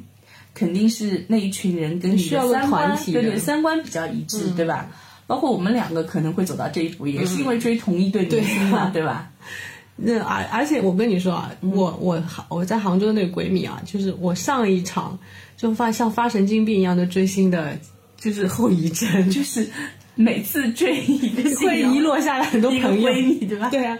[0.54, 4.88] 肯定是那一群人跟需要个团体，对对，三观比较一致，对吧？
[5.26, 9.30] 包括我们两个可能会走到这一步，也是因为追同一对明星嘛，对吧？
[9.96, 15.18] 那而而且我跟你说啊，我我我在杭州那个闺蜜啊，就是我上一场
[15.56, 17.76] 就发像发神经病一样的追星的，
[18.16, 19.68] 就是后遗症，就是。
[20.20, 23.08] 每次追一个会遗落下来很多朋友，
[23.48, 23.68] 对吧？
[23.70, 23.96] 对啊。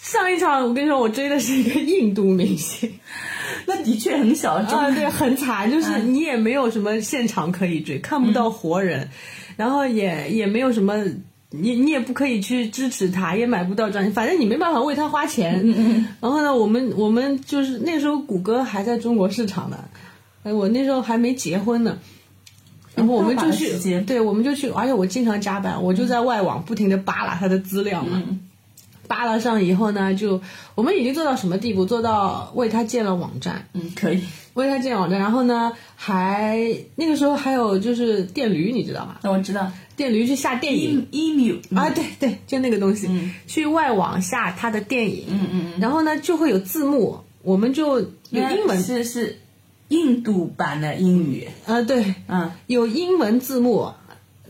[0.00, 2.90] 上一场我跟你说，我追的是一个印度明星，
[3.66, 9.10] 那的确很小众，对，很惨，就是你也没有什么现场可以追，看不到活人，
[9.58, 11.04] 然后也也没有什么，
[11.50, 15.74] 你你也不可以去支持他，也买不到专辑，反正你没办法为他花钱。
[16.22, 19.84] 然后呢，我们我们就是那时候谷歌还在中国市场呢，
[20.44, 21.98] 哎，我那时候还没结婚呢。
[22.98, 28.22] 然后我们就去，对，我们就去，而且我经常加班，我就在外网不停的扒拉他的资料嘛。
[29.06, 30.42] 扒拉上以后呢，就
[30.74, 31.86] 我们已经做到什么地步？
[31.86, 33.66] 做到为他建了网站。
[33.72, 34.22] 嗯，可以
[34.52, 35.18] 为他建网站。
[35.18, 36.62] 然后呢，还
[36.94, 39.16] 那个时候还有就是电驴，你知道吗？
[39.22, 41.08] 那我知道，电驴去下电影。
[41.10, 43.08] email 啊，对对，就那个东西，
[43.46, 45.24] 去外网下他的电影。
[45.30, 49.38] 嗯嗯然后呢，就会有字幕，我们就有英文是是。
[49.88, 53.92] 印度版的英语，啊，对，嗯，有英文字幕，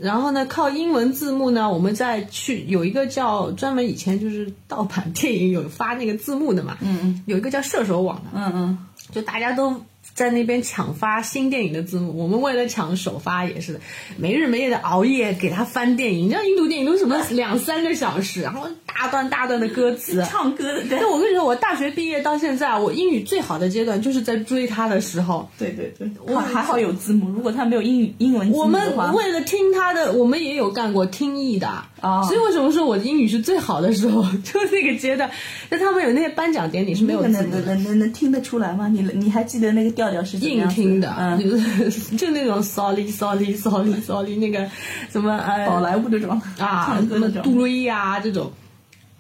[0.01, 8.79] 然后呢，靠英文字幕呢，我们再去有一个叫专门以前就是盗版电影有发那个字幕的嘛，嗯嗯，有一个叫射手网的，嗯嗯，
[9.13, 9.81] 就大家都
[10.19, 13.81] 在那边抢发新电影的字幕，我们为了抢首发也是
[14.17, 18.69] 没日没夜的熬夜给他翻电影，你知道印度电影都什么两三个小时，然后。
[18.99, 20.83] 大段大段的歌词，唱歌的。
[20.91, 25.49] 但我跟你说，我大学毕业到现在，我英语最好的阶段就是在追他的时候。
[25.57, 27.29] 对对对，我还好有字幕。
[27.29, 31.85] 如果他没有英语英文字幕我们为了听他的，我们也有干过听译的。
[32.01, 35.31] 哦所以为什么说我的英语是最好的时候，就那个阶段，
[35.69, 37.59] 那他们有那些颁奖典礼是没有字能的。
[37.61, 38.89] 能能能能听得出来吗？
[38.89, 44.69] 你你还记得那个调调是硬听的，嗯，就就那种 sorry sorry sorry sorry 那个
[45.11, 48.53] 什么呃宝莱坞这种啊，唱什么歌那种，杜瑞呀这种，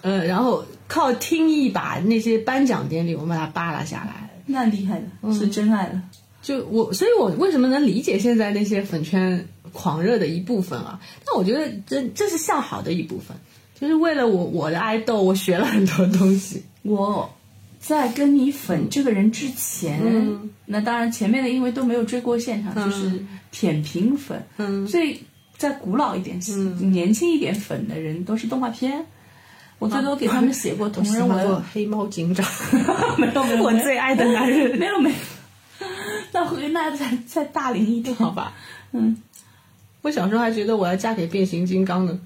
[0.03, 4.31] 呃，然后靠听一把那些颁奖典礼我们把它扒拉下来。
[4.47, 6.01] 那厉害的，是真爱了。
[6.41, 11.01] 就我，所以我为什么能理解现在那些粉圈狂热的一部分啊？
[11.25, 13.37] 但我觉得这这是向好的一部分，
[13.81, 16.63] 就是为了我我的爱豆，我学了很多东西。
[16.83, 17.31] 我
[17.81, 24.45] 在跟你粉这个人之前，嗯那当然前面的因为都没有追过现场，就是舔屏粉。
[24.57, 25.21] 嗯所以
[25.57, 26.39] 再古老一点、
[26.91, 29.07] 年轻一点粉的人都是动画片。
[29.79, 32.45] 我最多给他们写过同人文，做黑猫警长，
[33.17, 34.77] 没有没有，我最爱的男人。
[34.77, 35.17] 没有没有。
[36.33, 38.55] 那回那再再大龄一点，好吧，
[38.93, 39.17] 嗯，
[40.03, 42.19] 我小时候还觉得我要嫁给变形金刚呢，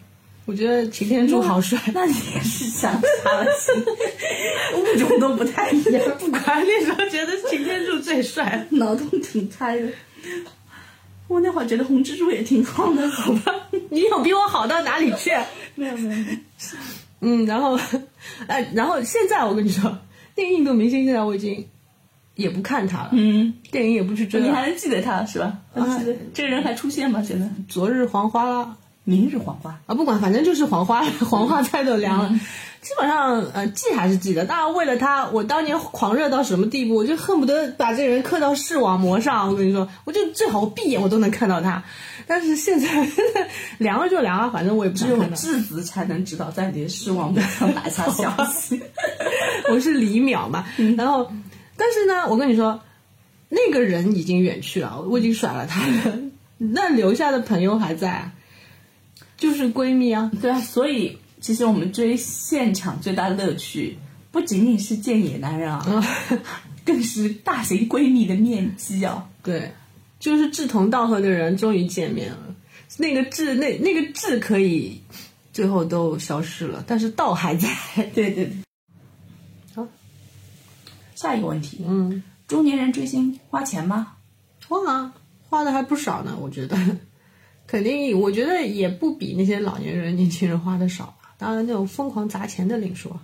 [0.45, 1.79] 我觉得擎天柱好帅。
[1.95, 3.75] 那你也是想差了心，
[4.79, 9.89] 物种都不太一样，不管那时候觉得擎天柱最帅，脑洞挺开的。
[11.29, 13.55] 我那会儿觉得红蜘蛛也挺好的，好吧？
[13.89, 15.31] 你有比我好到哪里去？
[15.75, 16.39] 没有没有没有，
[17.21, 17.79] 嗯，然后，
[18.49, 19.99] 哎，然后现在我跟你说，
[20.37, 21.67] 那个印度明星现在我已经
[22.35, 24.47] 也不看他了，嗯，电影也不去追了。
[24.47, 25.59] 你还能记得他是吧？
[25.75, 27.23] 啊记得这个人还出现吗？
[27.23, 32.41] 现在昨日黄花啦，明日黄花，啊，不管，反正就是黄花， 黄花菜都凉了。
[32.81, 34.45] 基本上，呃，记还是记得。
[34.45, 39.49] 当然，为了他，我当年狂热到什么地步，我就恨不得把这个人刻到视网膜上。
[39.49, 41.85] 我跟你说，我就最好我闭眼我都能看到他。
[42.27, 42.89] 但是现在
[43.79, 45.37] 凉了就凉了，反正我也不只有想看到。
[45.37, 48.83] 质子才能知道在你的视网膜上打下消息。
[49.71, 50.65] 我是李淼嘛，
[50.97, 51.31] 然后，
[51.85, 52.81] 但是呢，我跟你说，
[53.49, 56.17] 那个人已经远去了，我已经甩了他了，
[56.59, 58.33] 那留下的朋友还在啊，
[59.37, 63.99] 就是闺蜜啊，对啊，所以其实我们追现场最大的乐趣，
[64.31, 65.85] 不仅仅是见野男人啊，
[66.87, 69.29] 更是大型闺蜜的面基啊。
[69.43, 69.73] 对，
[70.21, 72.55] 就是志同道合的人终于见面了，
[72.97, 75.01] 那个志那那个志可以
[75.53, 77.69] 最后都消失了，但是道还在。
[78.15, 78.53] 对对对。
[78.53, 78.72] 好，
[81.23, 84.15] 下一个问题，嗯，中年人追星花钱吗？
[84.69, 85.15] 花啊，
[85.49, 86.77] 花的还不少呢，我觉得，
[87.69, 91.17] 肯定，我觉得也不比那些老年人、年轻人花的少。
[91.39, 93.21] 当然，那种疯狂砸钱的另说。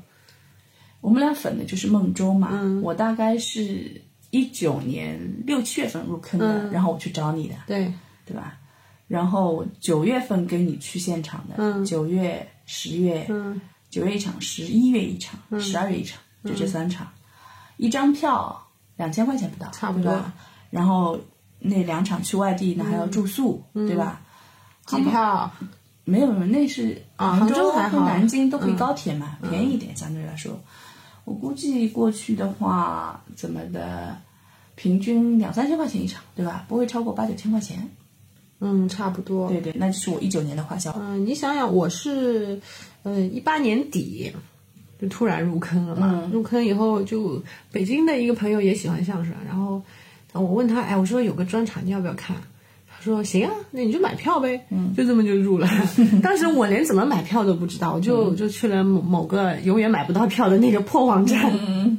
[1.01, 2.83] 我们俩粉的就是孟州嘛，嗯。
[2.83, 6.71] 我大概是一九年六七月份入坑的，嗯。
[6.73, 7.93] 然后我去找你的，对，
[8.25, 8.59] 对吧？
[9.09, 11.85] 然后九月份跟你去现场的，嗯。
[11.85, 13.61] 九月、十月，嗯。
[13.91, 17.11] 九月一场，十一月一场，十二月一场，就这三场，
[17.79, 18.67] 一张票
[18.97, 20.23] 两千块钱不到，差不多？
[20.69, 21.19] 然后
[21.59, 24.21] 那两场去外地呢，还要住宿，对吧？
[24.87, 25.51] 机票
[26.05, 30.61] 没有那是啊杭杭州和南京都可以高铁嘛，便宜一点相对来说。
[31.25, 34.17] 我估计过去的话，怎么的，
[34.75, 36.65] 平均两三千块钱一场，对吧？
[36.69, 37.89] 不会超过八九千块钱。
[38.61, 39.49] 嗯，差不多。
[39.49, 40.91] 对对，那就是我一九年的花销。
[40.99, 42.61] 嗯、你想想，我是，
[43.03, 44.35] 呃，一八年底
[45.01, 46.29] 就突然入坑了嘛。
[46.33, 47.43] 入坑以后，就
[47.73, 49.83] 北京的一个朋友也喜欢相声，然后
[50.33, 52.37] 我问他，哎，我说有个专场，你要不要看？
[52.91, 54.67] 他说行啊，那你就买票呗。
[54.71, 55.69] 嗯，就这么就入了。
[56.21, 61.99] 当时我连怎么买票都不知道，我就、就去了某某个永远买不到票的那个破网站。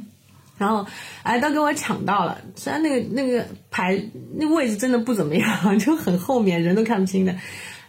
[0.58, 0.84] 然后，
[1.22, 2.36] 哎，都给我抢到了。
[2.54, 4.04] 虽然那个那个排
[4.36, 7.34] 那个位置真的不怎么样， 就很后面，人都看不清的。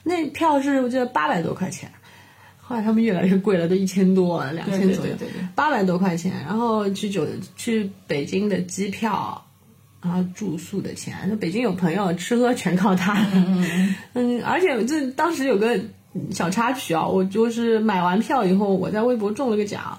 [0.03, 1.91] 那票是我记得八百多块钱，
[2.71, 5.13] 后来他们越来越贵了，都一千多、两千左右
[5.53, 6.31] 八百多块钱。
[6.47, 9.43] 然后去酒去北京的机票，
[10.01, 13.27] 然后住宿的钱，那北京有朋友，吃喝全靠他。
[13.33, 15.77] 嗯嗯，而且这当时有个
[16.31, 19.97] 小插曲啊，我就是买完票以后，我在微博中了个奖，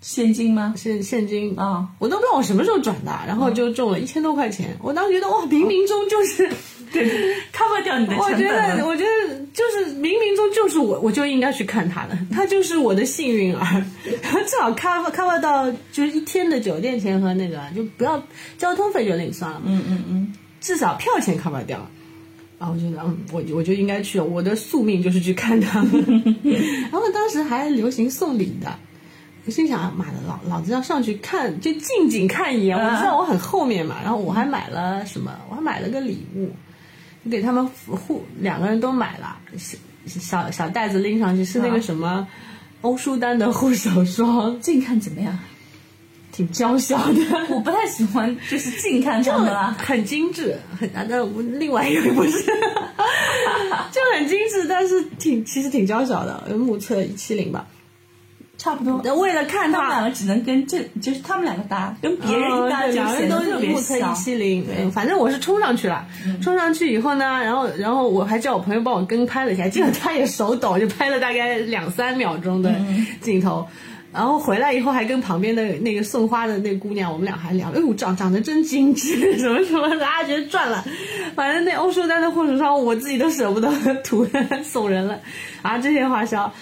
[0.00, 0.72] 现金吗？
[0.74, 4.78] 现现金啊、我都不知道我什么时候转的，然后就中了一千多块钱。
[4.80, 6.48] 我当时觉得哇，冥冥中就是，
[6.90, 7.06] 对
[7.52, 13.84] ，cover 掉你的我觉得，我觉得就是冥冥中就是我，我就应该去看他的，他就是我的幸运儿，
[14.48, 18.22] 正好 cover cover 到就是一天的酒店钱和那个，就不要
[18.56, 21.90] 交通费就另算了，嗯嗯嗯，至少票钱 cover 掉了。
[22.58, 25.90] 然后我觉得，嗯，我我就应该去，我的宿命就是去看他们。
[26.44, 28.72] 然后当时还流行送礼的，
[29.44, 32.78] 我心想，妈的，老老子要上去看，就近景看一眼。
[32.78, 35.36] 我知道我很后面嘛，然后我还买了什么？
[35.50, 36.50] 我还买了个礼物，
[37.24, 42.26] 就给他们互两个人都买了，小小小袋子拎上去是那个什么
[42.80, 45.38] 欧舒丹的护手霜，近看怎么样？
[46.32, 47.20] 挺娇小的。
[47.50, 49.76] 我不太喜欢，就是近看他们啊。
[49.78, 51.22] 很精致，很难的。
[51.22, 52.42] 我另外一个不是，
[53.92, 57.66] 就很精致，但是挺其实挺娇小的，目测一七零吧。
[58.62, 59.14] 差不多。
[59.16, 64.14] 为了看他们两，个只能跟这，就是他们两个搭，跟别人一搭就嗯对两个人都显得特别小。
[64.14, 66.06] 七零，对嗯反正我是冲上去了，
[66.40, 72.72] 冲上去以后呢，然后然后我还叫我朋友帮我跟拍了一下，结果他也手抖，就拍了大概两三秒钟的
[73.20, 73.66] 镜头。
[74.12, 80.84] 然后回来以后还跟旁边的那个送花的那个姑娘，我们俩还聊，哎呦长长得真精致， 什么什么的，啊觉得赚了。
[81.34, 83.72] 反正那欧舒丹的护手霜我自己都舍不得
[84.04, 84.28] 涂
[84.62, 85.18] 送人了，
[85.62, 86.52] 啊这些花销，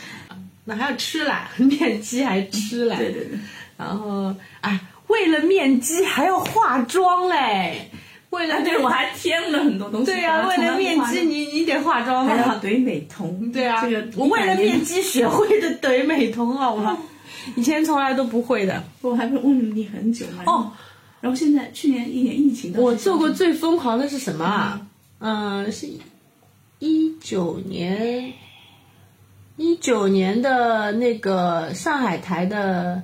[0.64, 2.96] 那还要吃啦，面基还吃啦。
[2.96, 3.38] 对对对，
[3.76, 7.90] 然后哎，为了面基还要化妆嘞，
[8.30, 10.06] 为了啊，对我还添了很多东西。
[10.06, 12.60] 对呀、为了面基你你得化妆画还要啊。
[12.62, 13.50] 怼美瞳。
[13.50, 16.96] 对啊，这个我为了面基学会的怼美瞳，好吗？
[17.56, 18.84] 以前从来都不会的。
[19.00, 20.44] 我还会问你很久嘛。
[20.46, 20.72] 哦，
[21.20, 24.80] 然后现在去年一年疫情的，我做过最疯狂的是什么啊？
[25.20, 25.88] 嗯、是
[26.78, 28.34] 一九年，一
[29.80, 33.02] 九年的那个上海台的，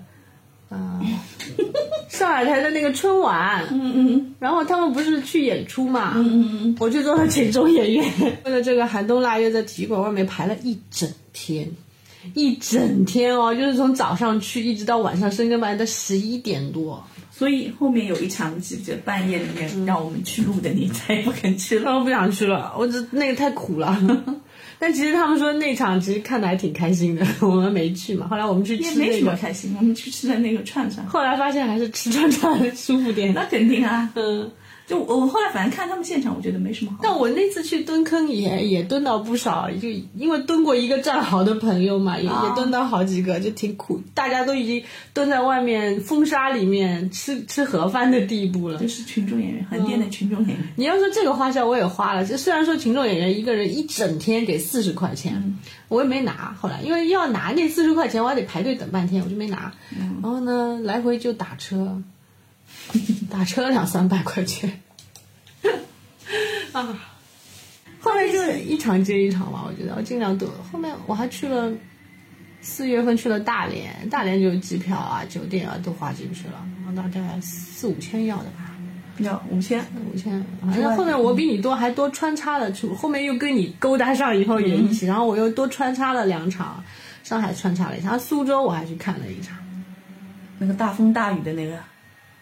[0.68, 1.00] 呃，
[2.08, 8.04] 上海台的那个春晚，嗯嗯然后他们不是去演出嘛，嗯嗯嗯，我去做了群众演员，
[8.44, 11.68] 为了这个寒冬腊月在体育馆外面排了一整天，
[12.34, 17.02] 一整天哦，就是从早上去一直到晚上深更半夜的十一点多。
[17.30, 21.92] 所以后面有一场，记不记得半夜里面让我们去录的，你再也不肯去了。
[21.92, 23.94] 我 不想去了，我这那个太苦了。
[24.78, 28.26] 但其实他们说那场其实看的还挺开心的， 我们没去嘛。
[28.28, 33.32] 后来我们去也没什么吃那个，开心，我们去吃的那个串串，后来发现还是吃串串舒服点。
[33.32, 34.10] 那肯定啊。
[34.14, 34.50] 嗯，
[34.86, 36.98] 就我我后来反正看他们现场，我觉得没什么好。
[37.02, 44.00] 但我那次去蹲坑也也蹲到不少，就因为蹲过一个战壕的朋友嘛，也、啊也蹲到好几个，就挺苦。
[44.14, 44.82] 大家都已经
[45.12, 48.86] 蹲在外面风沙里面吃吃盒饭的地步了就。
[48.88, 50.58] 是群众演员，横店的群众演员。
[50.76, 55.58] 你要说这个花销我也花了，就虽然说群众演员一个人一整天给四十块钱，
[55.88, 56.56] 我也没拿。
[56.58, 59.74] 后来因为要拿那四十块钱，我还得排队等半天，我就没拿。
[60.22, 62.00] 然后呢，来回就打车，
[63.30, 64.80] 打车两三百块钱。
[66.72, 66.98] 啊，
[68.00, 70.48] 后面就一场接一场吧，我觉得我尽量多。
[70.72, 71.72] 后面我还去了，
[72.60, 78.72] 四月份去了大连，大连就机票啊、酒店啊都花进去了，然后大概四五千要的吧。
[79.20, 79.82] 要五千，
[80.12, 86.84] 五千，反正后面我比你多，还多穿插了，去后面又跟你勾搭上以后也一起，然后我又多穿插了两场，
[87.24, 89.56] 上海穿插了一场，苏州我还去看了一场，
[90.58, 91.78] 那个大风大雨的那个，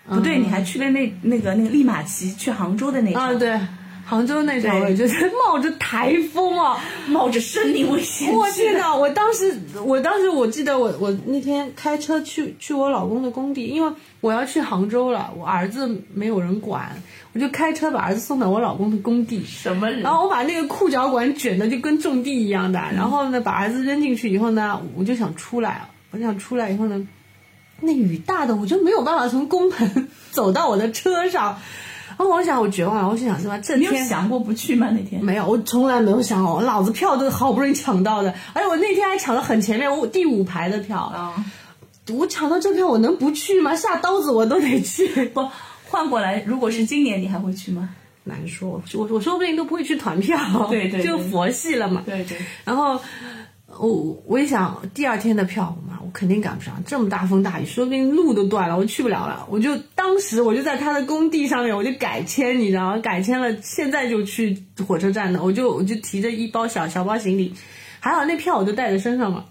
[0.09, 3.59] 不对，嗯你还去了那那个那个利马奇去杭州的那场，啊对，
[4.05, 6.78] 杭州那场就是冒着台风啊，
[7.09, 8.30] 冒着生命危险。
[8.32, 8.94] 我天哪！
[8.94, 13.90] 我当时，我当时我记得我我那天开车去去我老公的工地，因为
[14.20, 16.90] 我要去杭州了，我儿子没有人管，
[17.32, 19.42] 我就开车把儿子送到我老公的工地。
[19.46, 20.00] 什么人？
[20.02, 25.80] 然后我把那个裤脚管卷的就跟种地一样的，然后呢，把儿子扔进去以后呢，我就想出来，
[26.11, 27.09] 我就想出来以后呢，
[27.85, 31.59] 那雨大的我就没有办法从宫门走到我的车上，
[32.09, 34.89] 然后我想我绝望了，我心想是吧，这天想过不去吗？
[34.91, 41.45] 那天没有，我从来没有想过，我老子票都好不容易抢到的，而且我那天还抢到很前面，我第五排的票，啊，
[42.12, 43.74] 我抢到这票我能不去吗？
[43.76, 45.26] 下刀子我都得去。
[45.35, 45.49] 不
[45.89, 47.91] 换过来，如果是今年，你还会去吗？
[48.24, 50.39] 难说，我我说不定都不会去团票，
[50.70, 52.03] 对 对对就佛系了嘛。
[52.07, 52.99] 对对，然后
[53.79, 59.47] 我我一想，第二天的票嘛，我肯定赶不上，这么大风大雨，说不定路都断了，我去不了了。
[59.51, 62.99] 我就当时我就在他的工地上面，我就改签，你知道吗？
[62.99, 67.53] 改签了，现在就去火车站的，我就我就提着一包小小包行李，
[68.01, 69.45] 还好那票我就带在身上嘛，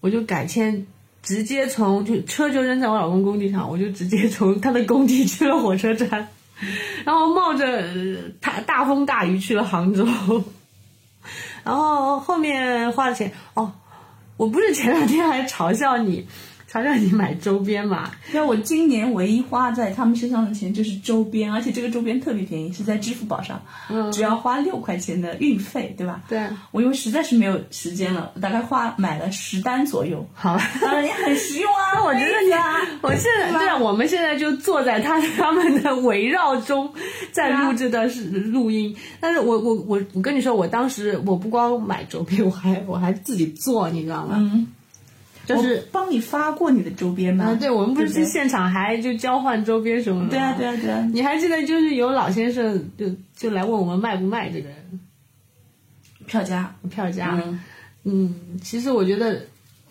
[0.00, 0.86] 我就改签。
[1.22, 6.26] 直接从就车就扔在我老公工地上，我就直接从他的工地去了火车站，
[7.06, 7.86] 然后冒着
[8.40, 10.04] 大大风大雨去了杭州。
[11.64, 13.72] 然后后面花的钱哦，
[14.36, 16.26] 我不是前两天还嘲笑你，
[16.72, 18.10] 嘲笑你买周边嘛？
[18.32, 23.60] 那我今年唯一花在他们身上的钱就是周边，而且这个周边特别便宜，是在支付宝上，
[24.10, 26.22] 只要花六块钱的运费，对吧？
[26.30, 36.90] 对，我因为实在是没有时间了，大概花买了十单左右， 好，当然也很实用啊， 我觉得你啊，我现在对啊，我们现在就坐在他 他们的围绕中，
[37.32, 38.96] 在录制的是录音。
[39.20, 44.36] 但是我我我我跟你说，我当时我不光买周边，我还我还自己做，你知道吗？
[44.38, 44.66] 嗯，
[45.46, 47.46] 就是帮你发过你的周边吗？
[47.46, 50.30] 啊，对，我们不是去现场还就交换周边什么的。
[50.30, 54.68] 对啊，对啊，对啊，你还记得就是有老先生就就来问我们卖不卖这个
[56.26, 57.40] 票价，票价？
[57.44, 57.60] 嗯
[58.04, 59.42] 嗯，其实我觉得，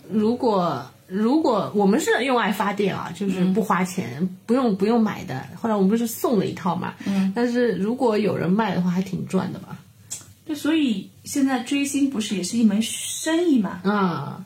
[0.09, 5.45] 如果如果我们是用爱发电啊，就是不花钱，不用不用买的。
[5.55, 9.77] 后来我们不是送了一套嘛，嗯，但是如果有人卖的话，还挺赚的吧？
[10.45, 13.79] 就所以现在追星不是也是一门生意嘛？
[13.83, 14.45] 啊，嗯，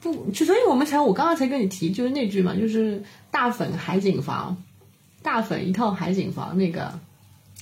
[0.00, 4.56] 不，就所以我们才，我刚刚才跟你提，就是那句嘛，就是大粉海景房，
[5.22, 6.98] 大粉一套海景房那个。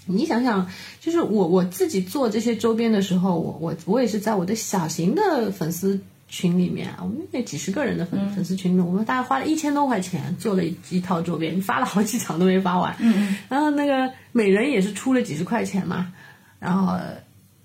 [0.04, 0.68] 你想想，
[1.00, 12.96] 就是我我自己做这些周边的时候，我我我也是在我的小型的粉丝群里面，我们那几十个人的粉粉丝群里面，我们大概花了一千多块钱做了一一套周边，发了好几场都没发完。
[12.98, 16.12] 嗯然后那个每人也是出了几十块钱嘛，
[16.58, 16.98] 然后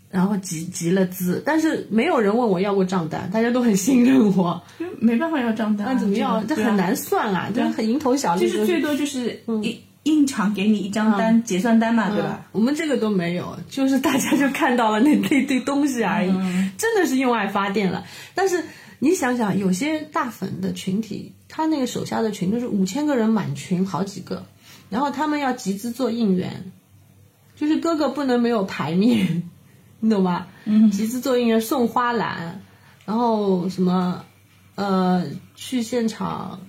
[0.09, 4.61] 然后集集了资，但是没有人问我要过账单，大家都很信任我。
[4.79, 6.41] 就没办法要账单啊，那怎么要？
[6.43, 8.41] 这这很难算啊，这很蝇头小利。
[8.41, 12.47] 就是最多就是一印厂给你一张单结算单嘛，对吧？
[12.53, 16.31] 我们这个都没有，就是大家就看到了那那堆东西而已，
[16.77, 18.05] 真的是用爱发电了。
[18.33, 18.63] 但是
[18.99, 24.45] 你想想，有些大粉的群体，他那个手下的群都是五千个人满群，好几个，
[24.89, 26.71] 然后他们要集资做应援，
[27.57, 29.43] 就是哥哥不能没有牌面，
[29.99, 30.47] 你懂吧？
[30.65, 32.61] 嗯，集资做应援送花篮，
[33.05, 34.23] 然后什么
[34.75, 35.25] 呃
[35.55, 36.59] 去现场。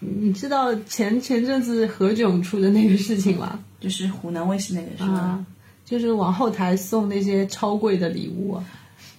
[0.00, 3.58] 你知道前前阵子何炅出的那个事情吗？
[3.80, 5.18] 就是湖南卫视那个是吧？
[5.18, 5.46] 啊，
[5.84, 8.62] 就是往后台送那些超贵的礼物，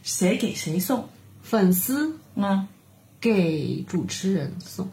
[0.04, 1.10] 谁给谁送？
[1.42, 2.66] 粉丝嗯，
[3.20, 4.88] 给主持人送，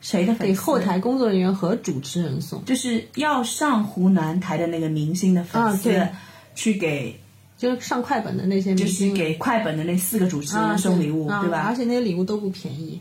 [0.00, 0.44] 谁的粉丝？
[0.46, 6.08] 给后台工作人员和主持人送，就是要上湖南台的那个明星的粉丝，
[6.56, 7.20] 去给
[7.62, 11.60] 就是上快本的那些明就是星给快本的那四个主持啊人送礼物，啊对吧？
[11.68, 13.00] 而且那些礼物都不便宜，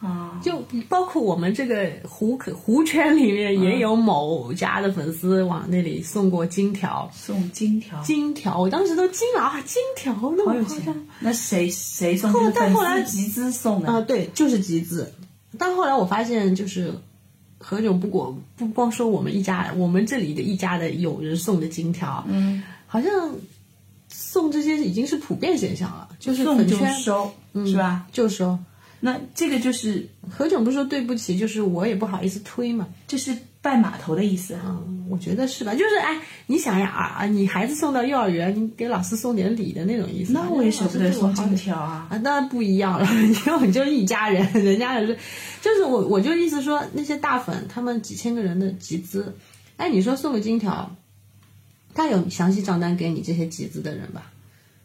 [0.00, 11.06] 啊，就包括我们这个湖可湖圈里面也有某家的粉丝往那里送过金条，送金条，金条，我当时都惊了啊，金条那好有钱么夸张。。
[11.20, 12.32] 那谁谁送？
[12.32, 13.88] 后但后来集资送的。
[13.88, 15.12] 啊，对，就是集资。
[15.56, 16.92] 但后来我发现，就是
[17.58, 22.62] 何炅不光不光说我们一家，我们这里的一家的有人送的金条，嗯，
[22.92, 23.36] 好像
[24.08, 27.32] 送这些已经是普遍现象了，就是送就粉圈收，
[27.64, 28.04] 是吧？
[28.10, 28.58] 就收。
[28.98, 32.88] 那这个就是何炅不是说对不起，就是我也不好意思推嘛。
[33.06, 34.58] 这是拜码头的意思。
[34.66, 35.72] 嗯，我觉得是吧？
[35.72, 40.32] 就是哎，你想呀啊啊，你孩子送到幼儿园，你给老师送点礼的那种意思。
[40.32, 42.08] 那我也舍不得送金金条啊。
[42.10, 45.16] 啊，那不一样了，因为我们就是一家人，人家也是，
[45.62, 49.34] 就是我我就意思说，那些大粉他们几千个人的集资，
[49.78, 50.94] 哎，你说送个金条，
[51.94, 54.30] 他有详细账单给你这些集资的人吧？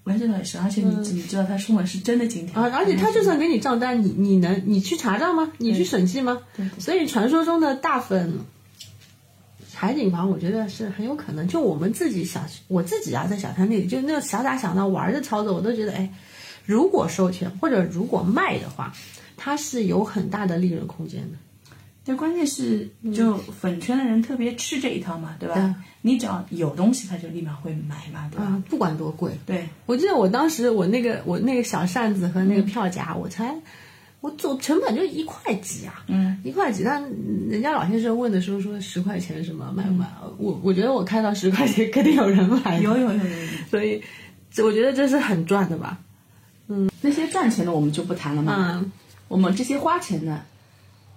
[0.06, 5.52] 完全倒也是，而且你你知道他送的是真的金条啊，而且他就算给你账单，你你能你去查账吗？
[5.58, 6.44] 你去审计吗？
[6.56, 8.40] 对对所以传说中的大粉
[9.74, 11.48] 海景房，我觉得是很有可能。
[11.48, 16.14] 就我们自己小，我自己啊，在小摊那里，就那种小打小闹玩的操作，我都觉得，哎，
[16.66, 18.94] 如果收钱或者如果卖的话，
[19.36, 21.38] 它是有很大的利润空间的。
[22.06, 25.56] 但关键是，就粉圈的人特别吃这一套嘛，对吧？
[25.56, 28.46] 对你只要有东西，他就立马会买嘛，对吧？
[28.46, 33.56] 啊，不管多贵，对，我记得我当时我那个我那个小扇子和那个票夹，我才
[34.22, 36.84] 我做成本就一块几啊，嗯，一块几。
[36.84, 37.04] 但
[37.50, 40.06] 人家老先生问的时候说十块钱什么买不买？
[40.38, 43.48] 我我觉得我开到十块钱肯定有人买，有有有有有。
[43.72, 44.02] 所以
[44.52, 46.00] 这我觉得这是很赚的吧。
[46.68, 48.74] 嗯那些赚钱的我们就不谈了嘛。
[48.76, 48.92] 嗯
[49.28, 50.46] 我们这些花钱的，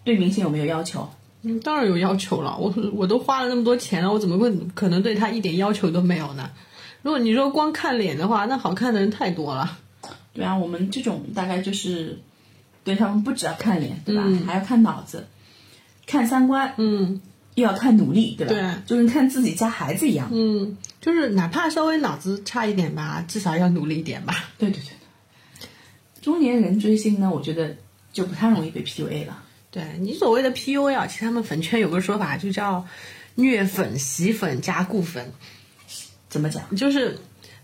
[0.08, 1.06] 对明星有没有要求？
[1.42, 6.50] 嗯，当然有要求了，我我都花了那么多钱了，我怎么会可能对他一点要求都没有呢？
[7.02, 9.76] 如果你说光看脸的话，那好看的人太多了。
[10.32, 12.20] 对啊，我们这种大概就是
[12.84, 14.22] 对他们不只要看脸，对吧？
[14.24, 15.26] 嗯还要看脑子，
[16.06, 17.20] 看三观，嗯
[17.54, 18.52] 又要看努力，对吧？
[18.54, 20.30] 对就跟看自己家孩子一样。
[20.32, 24.34] 嗯，就是哪怕稍微脑子差一点吧，至少要努力一点吧。
[24.56, 24.86] 对对对
[25.60, 25.68] 对。
[26.22, 27.76] 中年人追星呢，我觉得
[28.12, 29.44] 就不太容易被 PUA 了。
[29.78, 32.86] 对你所谓的 PUA 啊，其实他们粉圈有个说法，就叫
[33.34, 35.32] 虐粉、洗粉加固粉，
[36.28, 36.74] 怎么讲？
[36.76, 37.18] 就是。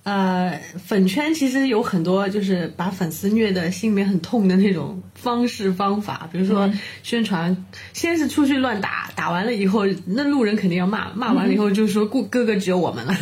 [0.04, 6.70] 呃，粉圈其实有很多就是把粉丝虐的心里面很痛的那种方式方法，比如说
[7.02, 13.16] 宣传，先是出去乱打，打完了以后，那路人肯定要骂，骂完了以后就说顾哥哥只有我们了，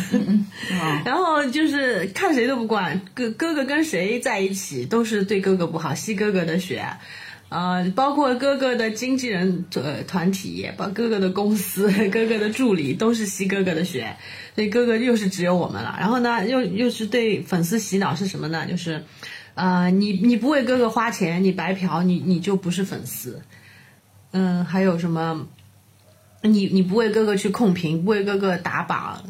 [1.05, 6.85] 然后就是看谁都不惯，哥哥哥跟谁在一起都是对哥哥不好，吸哥哥的血。
[7.53, 14.17] 呃，包括哥哥的经纪人呃团体，包哥哥的公司、 哥哥的助理，都是吸哥哥的血，
[14.55, 15.95] 所以哥哥又是只有我们了。
[15.99, 18.65] 然后呢，又又是对粉丝洗脑是什么呢？
[18.65, 19.03] 就是，
[19.53, 23.43] 呃，你你不为哥哥花钱，你白嫖，你你就不是粉丝。
[24.31, 25.47] 嗯，还有什么？
[26.41, 29.23] 你你不为哥哥去控评，不为哥哥打榜，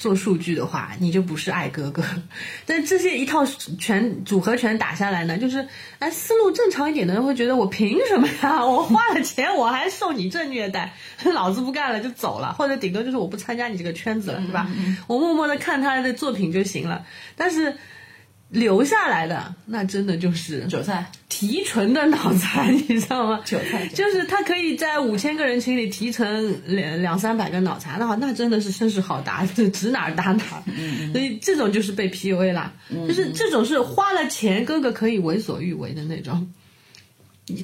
[0.00, 2.02] 做数据的话，你就不是爱哥哥。
[2.64, 3.44] 但这些一套
[3.78, 8.64] 全组合拳打下来呢，就是哎，思路正常一点的人会觉得我凭什么呀？
[8.64, 10.94] 我花了钱，我还受你这虐待，
[11.34, 14.66] 老子不干了就走了，或者顶多就是我不参加你这个圈子了，是吧？
[15.06, 17.04] 我默默的看他的作品就行了。
[17.36, 17.76] 但是。
[18.50, 23.40] 留下来的那真的就是韭菜提纯的脑残， 你知道吗？
[23.44, 30.62] 韭菜就是他可以在五千个人群里提成两两三百个脑残的话，那真的是声势好大，指哪儿打哪儿。
[31.12, 36.52] 所以这种就是被 PUA 啦，就是这种是花了钱，哥哥可以为所欲为的那种，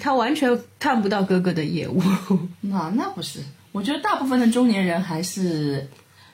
[0.00, 2.00] 他完全看不到哥哥的业务。
[2.62, 3.40] 那那不是，
[3.72, 5.88] 我觉得大部分的中年人还是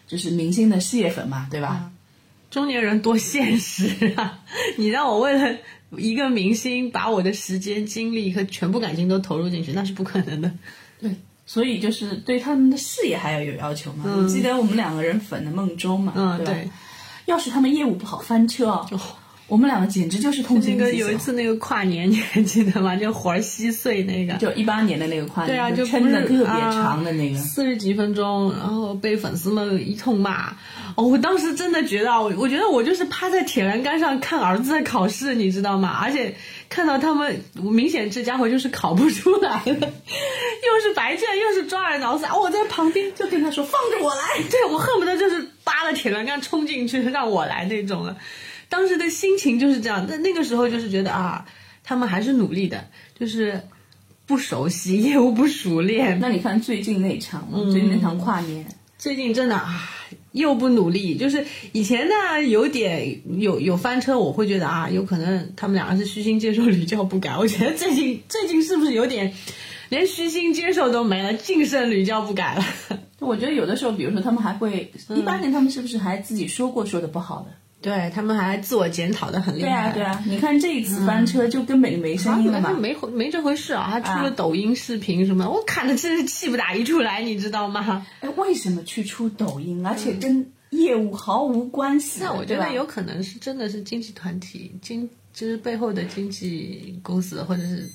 [0.06, 1.90] 就是明星的事业粉嘛，对吧？
[2.52, 4.38] 中年人多现实啊！
[4.76, 5.58] 你让我为了
[5.96, 10.52] 一个明星把我的时间、精力和全部感情都投入进去，那是不可能的。
[11.00, 11.10] 对，
[11.46, 14.04] 所以就是对他们的事业还要有要求嘛。
[14.18, 16.12] 我记得我们两个人粉的孟州嘛？
[16.14, 16.68] 嗯，对。
[17.24, 18.86] 要是他们业务不好翻车哦。
[19.52, 20.96] 我们两个简直就是痛心疾首。
[20.96, 22.96] 有一次那个跨年， 你还记得吗？
[22.96, 30.56] 就活儿稀碎那个，就一八年的那个跨年，对啊，就撑的特别长的那个，四十几分钟，然后被粉丝们一通骂。
[30.94, 35.98] 哦，我当时真的觉得，我我觉得我就是趴在铁栏杆上看儿子在考试，你知道吗？
[36.02, 36.34] 而且
[36.70, 42.40] 看到他们，明显这家伙就是考不出来了， 又是白卷，又是抓耳挠腮。
[42.40, 48.16] 我在旁边就跟他说：“放着我来。”对我恨不得就是扒了铁栏杆冲进去，让我来那种了。
[48.72, 51.44] 当时的心情就是这样，但那个时候就是觉得啊，
[51.84, 52.88] 他们还是努力的，
[53.20, 53.60] 就是
[54.24, 56.18] 不熟悉业务不熟练。
[56.20, 58.66] 那你看最近那场，最近那场跨年，
[58.96, 59.90] 最近真的啊，
[60.32, 61.18] 又不努力。
[61.18, 67.36] 就是以前呢，有点有有翻车，我会觉得啊，有可能他们两个是虚心接受屡教不改。
[67.36, 69.34] 我觉得最近最近是不是有点
[69.90, 72.64] 连虚心接受都没了，净剩屡教不改了？
[73.18, 77.52] 我觉得有的时候，比如说他们还会一八年，他们是不是还自己说过说的不好的？
[77.82, 79.68] 对他们还自我检讨的很厉害。
[79.68, 88.06] 对啊，对啊，你看这一次翻车就根本就没声音了嘛，没没这回事啊，还出了抖音视频什么，我看的真是气不打一处来，你知道吗？
[88.20, 92.20] 哎，为什么去出抖音，而且跟业务毫无关系？
[92.22, 97.90] 那我觉得有可能是真的是经纪团体经，就是背后的经纪公司或者是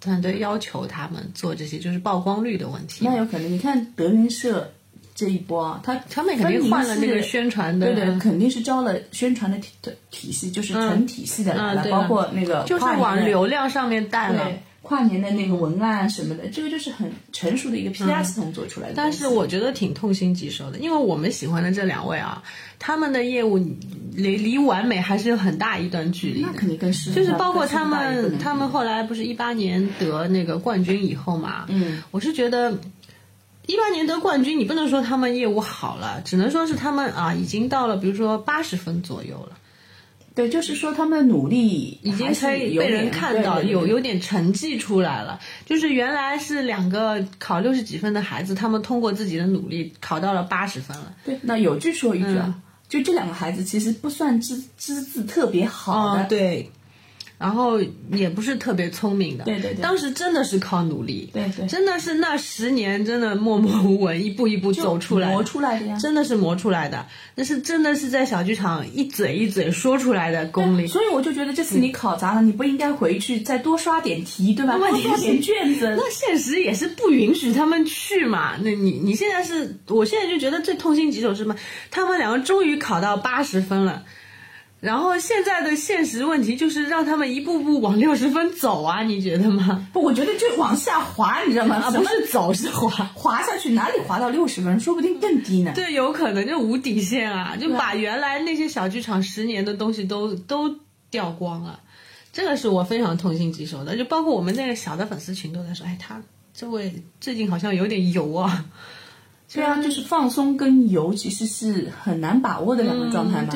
[0.00, 3.04] 团队要求他们做这些，就是曝光率的问题。
[3.04, 4.72] 那有可能，你看德云社。
[5.20, 14.50] 这一波，他他们肯定换了那个宣传的，对对，肯定是招了宣传的体的体系，就是纯体系的来了，包括那个就是往流量上面带了。
[14.82, 18.94] 跨年的那个文案什么的，这个就是很成熟的一个 PR 系统做出来的。
[18.96, 22.42] 但是我觉得挺痛心疾首的，因为我们喜欢的这两位啊，
[22.78, 23.58] 他们的业务
[24.14, 26.40] 离离完美还是有很大一段距离。
[26.40, 32.76] 那肯定更是，就是包括他们，他们后来不是一八年得那个冠军以后嘛，嗯，我是觉得。
[33.70, 39.56] 一八年得冠军，你不能说他们业务好了，只能说是他们啊，已经到了比如说八十分左右了。
[40.34, 45.38] 对，就是说他们的努力已经可以被人看到，有有点成绩出来了。
[45.64, 51.14] 就是原来是两个考六十几分的孩子，他们通过自己的努力考到了八十分了。
[51.24, 52.52] 对，那有句说一句啊，
[52.88, 56.24] 就这两个孩子其实不算资资质特别好的。
[56.24, 56.68] 对。
[57.40, 57.80] 然后
[58.12, 70.86] 也不是特别聪明的，对对对，当时真的是靠努力，对对，真的是那十年真的默默无闻，一步一步走出来，磨出来的呀，真的是磨出来的，那是真的是在小剧场一嘴一嘴说出来的功力。
[70.86, 74.76] 所以我就觉得这次你考砸了，你不应该回去再多刷点题，对吧？
[74.76, 75.94] 多刷点卷子。
[75.96, 78.58] 那现实也是不允许他们去嘛。
[78.62, 81.56] 那你你现在是，我现在就觉得最痛心疾首是什么？
[81.90, 84.02] 他们两个终于考到八十分了。
[84.80, 89.86] 然后现在的现实问题就是让他们一步步往六十分走啊，你觉得吗？
[89.92, 91.90] 不，我觉得就往下滑，你知道吗？
[91.90, 94.80] 不是走是滑，滑下去哪里滑到六十分？
[94.80, 95.72] 说不定更低呢。
[95.74, 100.74] 对，有可能就无底线啊，就把原来那些小剧场十年的东西都都
[101.10, 101.80] 掉光了。
[102.32, 106.22] 这个是我非常痛心疾首的，就包括我们那个小的粉丝群都在说，哎，他
[106.54, 108.64] 这位最近好像有点油啊。
[109.52, 113.48] 对啊，就是放松跟油其实是很难把握的两个状态嘛。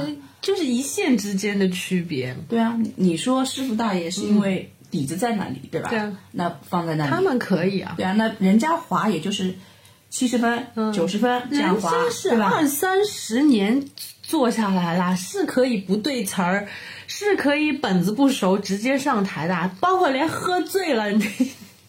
[0.45, 2.37] 就是一线之间的区别。
[2.49, 5.91] 对啊，你说师傅大爷是因为底子在那里，对吧？
[5.91, 7.95] 对啊，那放在那里，他们可以啊。
[7.97, 9.55] 对啊，那人家滑也就是
[10.11, 11.91] 七十分、九十分这样滑，
[12.23, 12.53] 对吧？
[12.55, 13.85] 二三十年
[14.23, 16.69] 做下来啦，是可以不对词儿，
[17.09, 21.11] 是可以本子不熟直接上台的，包括连喝醉了。
[21.11, 21.25] 你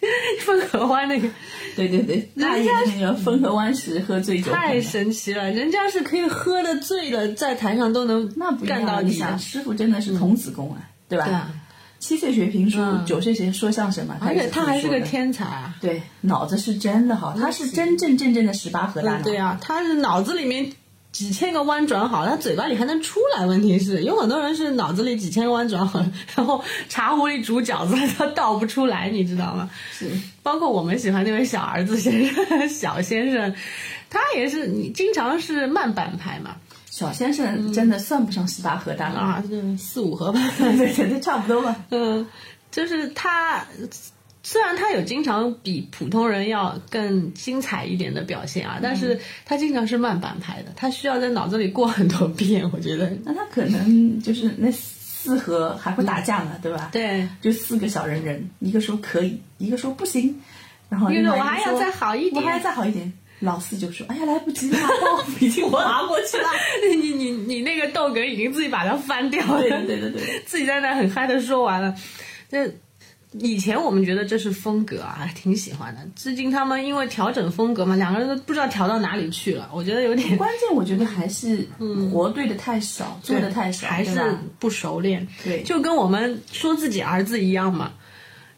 [0.42, 1.28] 风可欢那个，
[1.78, 5.52] 对对对，人家那个风和湾石喝醉酒，太神奇了。
[5.52, 11.26] 人家是可以喝的醉了，在台上都能那不干到你想，师傅真的是童子功啊，对吧？
[11.26, 11.52] 对啊，
[12.00, 15.76] 七岁学评书，九岁学说相声嘛，而且他还是个天才啊。
[15.82, 19.24] 对，脑子是真的好，他是真真正正的十八核大脑。
[19.24, 20.72] 对啊，他是脑子里面
[21.16, 23.46] 几千个弯转好，他嘴巴里还能出来。
[23.46, 29.70] 问题是有很多人是脑子里几千个弯转好了， 然后茶壶里煮饺子他倒不出来，你知道吗？
[29.94, 30.12] 是，
[30.44, 33.56] 包括我们喜欢那位小儿子先生，小先生，
[34.10, 36.58] 他也是你经常是慢半拍嘛。
[36.90, 39.44] 小先生真的算不上十八核弹了，啊，
[39.80, 40.42] 四五核吧。
[40.60, 41.78] 对对对，差不多吧。
[41.92, 42.28] 嗯，
[42.72, 43.66] 就是他，
[44.48, 52.70] 虽然他有经常比普通人要更精彩一点的表现啊，但是他经常是慢半拍的，他需要在脑子里过很多遍。
[52.72, 56.90] 我觉得， 那他可能就是那四盒还会打架呢，对吧？
[56.92, 60.40] 对，就四个小人人，一个说可以，一个说不行，
[60.90, 62.60] 然后因为我还要再好一点我还要。
[62.64, 63.12] 再好一点。
[63.40, 66.48] 老四就说：“哎呀，来不及了，刀已经划过去了。
[66.90, 71.94] 你你你那个逗哏已经自己把它翻掉了，对对对对对， 自己在那很嗨的说完了。
[72.50, 72.72] 这
[73.40, 76.02] 以前我们觉得这是风格啊，挺喜欢的。
[76.16, 81.68] 最近他们因为调整风格嘛，两个人都不知道调到哪里去了，我觉得有点关键我觉得还是
[82.12, 84.20] 活对的太少，做的太少，还是
[84.60, 85.28] 不熟练。
[85.44, 87.92] 对就跟我们说自己儿子一样嘛，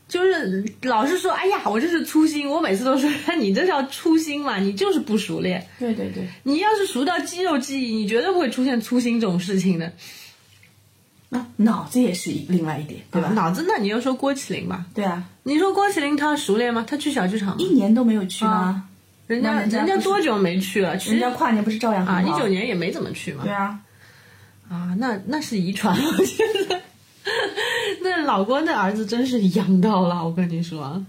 [0.07, 2.47] 就是老是说，哎呀，我这是粗心。
[2.47, 3.09] 我每次都说，
[3.39, 5.65] 你这叫粗心嘛，你就是不熟练。
[5.79, 6.27] 对对对。
[6.43, 9.91] 你要是熟到肌肉记忆，你绝对不会出现粗心这种事情的。
[11.29, 13.29] 那脑子也是一另外一点，对吧？
[13.29, 14.85] 脑子，那你又说郭麒麟吧？
[14.93, 16.85] 对啊，你说郭麒麟他熟练吗？
[16.87, 18.87] 他去小剧场吗一年都没有去吗？
[19.27, 20.95] 人家人家多久没去了？
[20.95, 23.43] 人家跨年不是照样啊，一九年也没怎么去嘛。
[23.43, 23.79] 对啊，
[24.69, 26.81] 啊，那那是遗传，我觉得。
[28.01, 31.03] 那老郭的儿子真是养到了，我跟你说。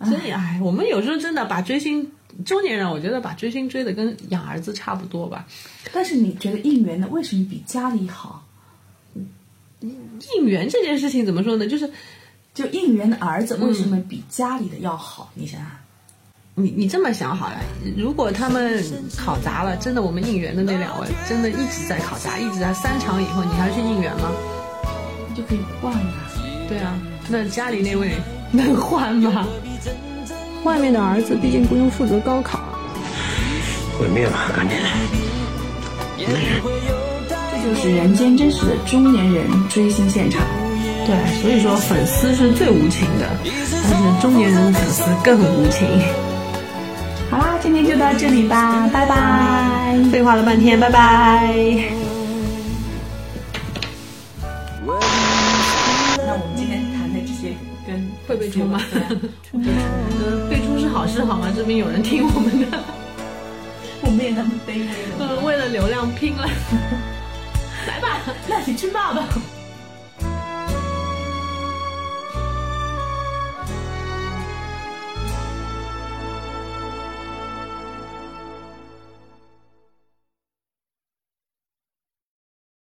[0.00, 2.10] 所以，哎，我们有时候真的把追星，
[2.44, 5.46] 中年人我觉得把追星追的跟养儿子差不多吧。
[5.92, 8.44] 但是你觉得应援的为什么比家里好？
[9.80, 11.66] 应援这件事情怎么说呢？
[11.66, 11.90] 就是
[12.54, 15.30] 就应援的儿子为什么比家里的要好？
[15.34, 15.70] 你想想，
[16.54, 17.60] 你你这么想好了，
[17.96, 18.82] 如果他们
[19.16, 24.32] 考砸了，真的我们应援的那两位真的一直在考砸，一直在三场以后，你还去应援吗？
[25.36, 26.00] 就可以换呀。
[26.68, 26.98] 对啊，
[27.28, 28.12] 那家里那位
[28.50, 29.46] 能换吗？
[30.64, 32.74] 外面的儿子毕竟不用负责高考啊。
[33.96, 34.76] 毁灭吧，赶紧！
[36.18, 36.97] 这
[37.62, 40.42] 就是人间真实的中年人追星现场。
[41.06, 45.86] 对，所以说粉丝是最无情的，但是中年人的粉丝更无情。
[47.30, 49.98] 好啦，今天就到这里吧，拜拜。
[50.12, 51.54] 废话了半天，拜拜。
[56.16, 57.54] 那我们今天谈的这些
[57.86, 59.88] 跟会被冲吗 对啊
[60.20, 61.50] 呃，被冲是好事好吗？
[61.56, 62.66] 证明有人听我们的。
[64.02, 64.92] 我们也那么卑微了。
[65.20, 66.46] 呃， 为了流量拼了。
[67.86, 69.28] 来吧，那你去骂吧。